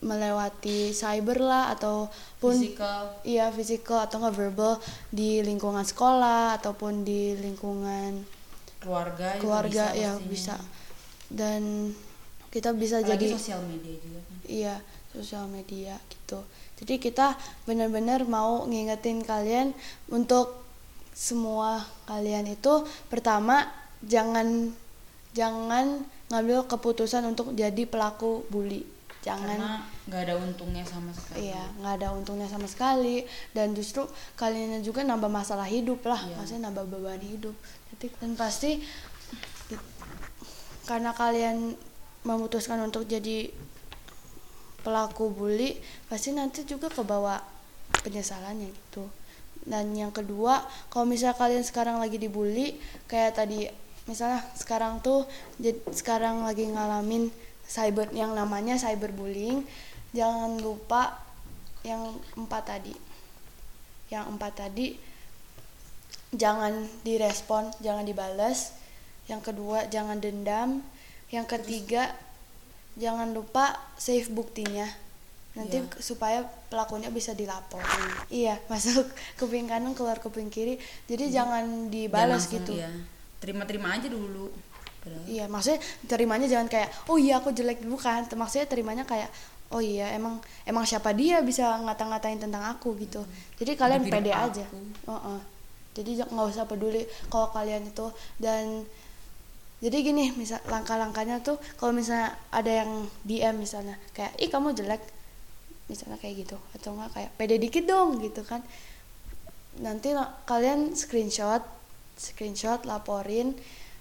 melewati 0.03 0.91
cyber 0.91 1.39
lah 1.39 1.71
ataupun 1.73 2.53
physical. 2.57 3.03
iya 3.23 3.47
physical 3.53 3.97
atau 4.03 4.21
nggak 4.21 4.35
verbal 4.35 4.77
di 5.09 5.39
lingkungan 5.41 5.85
sekolah 5.85 6.59
ataupun 6.59 7.07
di 7.07 7.37
lingkungan 7.39 8.21
keluarga 8.81 9.37
keluarga 9.37 9.93
bisa 9.93 10.01
ya 10.01 10.11
pastinya. 10.17 10.29
bisa. 10.29 10.55
Dan 11.31 11.61
kita 12.51 12.75
bisa 12.75 12.99
Apalagi 12.99 13.15
jadi 13.15 13.27
sosial 13.39 13.61
media 13.63 13.95
juga 14.03 14.19
kan. 14.19 14.37
Iya 14.43 14.75
sosial 15.15 15.45
media 15.47 15.95
gitu. 16.11 16.39
Jadi 16.81 16.97
kita 16.97 17.37
benar-benar 17.63 18.25
mau 18.25 18.65
ngingetin 18.65 19.21
kalian 19.21 19.71
untuk 20.09 20.65
semua 21.13 21.85
kalian 22.09 22.49
itu 22.49 22.83
pertama 23.11 23.69
jangan 24.01 24.73
jangan 25.37 26.03
ngambil 26.31 26.63
keputusan 26.65 27.27
untuk 27.27 27.51
jadi 27.51 27.83
pelaku 27.83 28.47
bully 28.47 28.87
jangan 29.21 29.53
karena 29.53 29.73
nggak 30.09 30.21
ada 30.25 30.35
untungnya 30.41 30.81
sama 30.81 31.13
sekali 31.13 31.51
Iya, 31.51 31.63
nggak 31.77 31.93
ada 32.01 32.07
untungnya 32.17 32.47
sama 32.49 32.65
sekali 32.65 33.21
dan 33.53 33.77
justru 33.77 34.09
kalian 34.33 34.81
juga 34.81 35.05
nambah 35.05 35.29
masalah 35.29 35.69
hidup 35.69 36.01
lah, 36.09 36.17
Iya. 36.25 36.35
maksudnya 36.41 36.61
nambah 36.73 36.89
beban 36.89 37.21
hidup. 37.21 37.53
Jadi 37.93 38.07
dan 38.17 38.33
pasti 38.33 38.81
karena 40.89 41.13
kalian 41.13 41.77
memutuskan 42.25 42.81
untuk 42.81 43.05
jadi 43.05 43.53
pelaku 44.81 45.29
bully, 45.29 45.77
pasti 46.09 46.33
nanti 46.33 46.65
juga 46.65 46.89
kebawa 46.89 47.37
penyesalannya 48.01 48.73
gitu. 48.73 49.05
Dan 49.61 49.93
yang 49.93 50.09
kedua, 50.09 50.65
kalau 50.89 51.05
misalnya 51.05 51.37
kalian 51.37 51.61
sekarang 51.61 52.01
lagi 52.01 52.17
dibully, 52.17 52.81
kayak 53.05 53.37
tadi 53.37 53.69
misalnya 54.11 54.43
sekarang 54.59 54.99
tuh 54.99 55.23
sekarang 55.95 56.43
lagi 56.43 56.67
ngalamin 56.67 57.31
cyber 57.63 58.11
yang 58.11 58.35
namanya 58.35 58.75
cyberbullying, 58.75 59.63
jangan 60.11 60.59
lupa 60.59 61.23
yang 61.87 62.19
empat 62.35 62.63
tadi. 62.67 62.93
Yang 64.11 64.25
empat 64.35 64.53
tadi 64.59 64.87
jangan 66.35 66.87
direspon, 67.07 67.71
jangan 67.79 68.03
dibales. 68.03 68.75
Yang 69.31 69.51
kedua, 69.51 69.87
jangan 69.87 70.19
dendam. 70.19 70.83
Yang 71.31 71.47
ketiga, 71.59 72.11
jangan 72.99 73.31
lupa 73.31 73.79
save 73.95 74.27
buktinya. 74.27 74.87
Nanti 75.51 75.83
Iya. 75.83 75.99
supaya 75.99 76.39
pelakunya 76.71 77.11
bisa 77.11 77.35
dilaporin. 77.35 78.11
Iya, 78.31 78.59
masuk 78.71 79.07
kuping 79.35 79.67
kanan 79.67 79.95
keluar 79.95 80.19
kuping 80.19 80.47
kiri. 80.47 80.79
Jadi 81.07 81.31
jangan 81.31 81.63
Jangan 81.67 81.91
dibalas 81.91 82.43
gitu. 82.47 82.75
iya. 82.75 82.91
Terima-terima 83.41 83.97
aja 83.97 84.07
dulu 84.07 84.53
Padahal 85.01 85.25
Iya, 85.25 85.49
maksudnya 85.49 85.81
terimanya 86.05 86.45
jangan 86.45 86.69
kayak 86.69 86.89
oh 87.09 87.17
iya 87.17 87.41
aku 87.41 87.49
jelek 87.49 87.81
bukan. 87.89 88.29
Maksudnya 88.29 88.69
terimanya 88.69 89.01
kayak 89.01 89.33
oh 89.73 89.81
iya 89.81 90.13
emang 90.13 90.37
emang 90.61 90.85
siapa 90.85 91.09
dia 91.17 91.41
bisa 91.41 91.81
ngata-ngatain 91.81 92.37
tentang 92.37 92.61
aku 92.69 92.93
gitu. 93.01 93.25
Jadi 93.57 93.73
kalian 93.73 94.05
pede 94.05 94.29
aku. 94.29 94.45
aja. 94.53 94.65
Heeh. 95.09 95.39
Jadi 95.97 96.21
j- 96.21 96.29
nggak 96.29 96.47
usah 96.53 96.69
peduli 96.69 97.01
kalau 97.33 97.49
kalian 97.49 97.89
itu 97.89 98.07
dan 98.37 98.85
jadi 99.81 99.97
gini 100.05 100.29
misal 100.37 100.61
langkah-langkahnya 100.69 101.41
tuh 101.41 101.57
kalau 101.81 101.97
misalnya 101.97 102.37
ada 102.53 102.85
yang 102.85 103.09
DM 103.25 103.57
misalnya 103.57 103.97
kayak 104.13 104.37
ih 104.37 104.53
kamu 104.53 104.77
jelek 104.77 105.01
misalnya 105.89 106.21
kayak 106.21 106.45
gitu 106.45 106.55
atau 106.77 106.93
enggak 106.93 107.09
kayak 107.17 107.31
pede 107.35 107.57
dikit 107.57 107.89
dong 107.89 108.21
gitu 108.21 108.45
kan 108.45 108.61
nanti 109.81 110.13
kalian 110.45 110.93
screenshot 110.93 111.65
screenshot 112.17 112.83
laporin. 112.87 113.55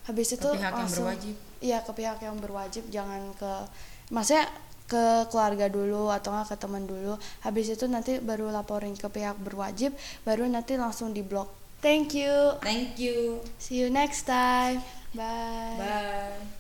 Habis 0.09 0.35
itu 0.35 0.49
pihak 0.49 0.73
yang 0.73 0.75
langsung 0.75 1.07
berwajib. 1.07 1.35
iya 1.61 1.79
ke 1.85 1.93
pihak 1.93 2.19
yang 2.25 2.37
berwajib. 2.41 2.83
Jangan 2.89 3.23
ke 3.37 3.53
maksudnya 4.11 4.49
ke 4.91 5.31
keluarga 5.31 5.71
dulu 5.71 6.11
atau 6.11 6.35
enggak 6.35 6.55
ke 6.55 6.57
teman 6.59 6.85
dulu. 6.89 7.15
Habis 7.47 7.79
itu 7.79 7.87
nanti 7.87 8.19
baru 8.19 8.51
laporin 8.51 8.97
ke 8.99 9.07
pihak 9.07 9.39
berwajib 9.39 9.95
baru 10.27 10.49
nanti 10.51 10.75
langsung 10.75 11.15
di 11.15 11.23
blok 11.23 11.61
thank 11.81 12.15
you. 12.15 12.53
Thank 12.61 13.01
you. 13.01 13.41
See 13.59 13.81
you 13.81 13.91
next 13.91 14.23
time. 14.29 14.83
Bye. 15.15 15.77
Bye. 15.81 16.51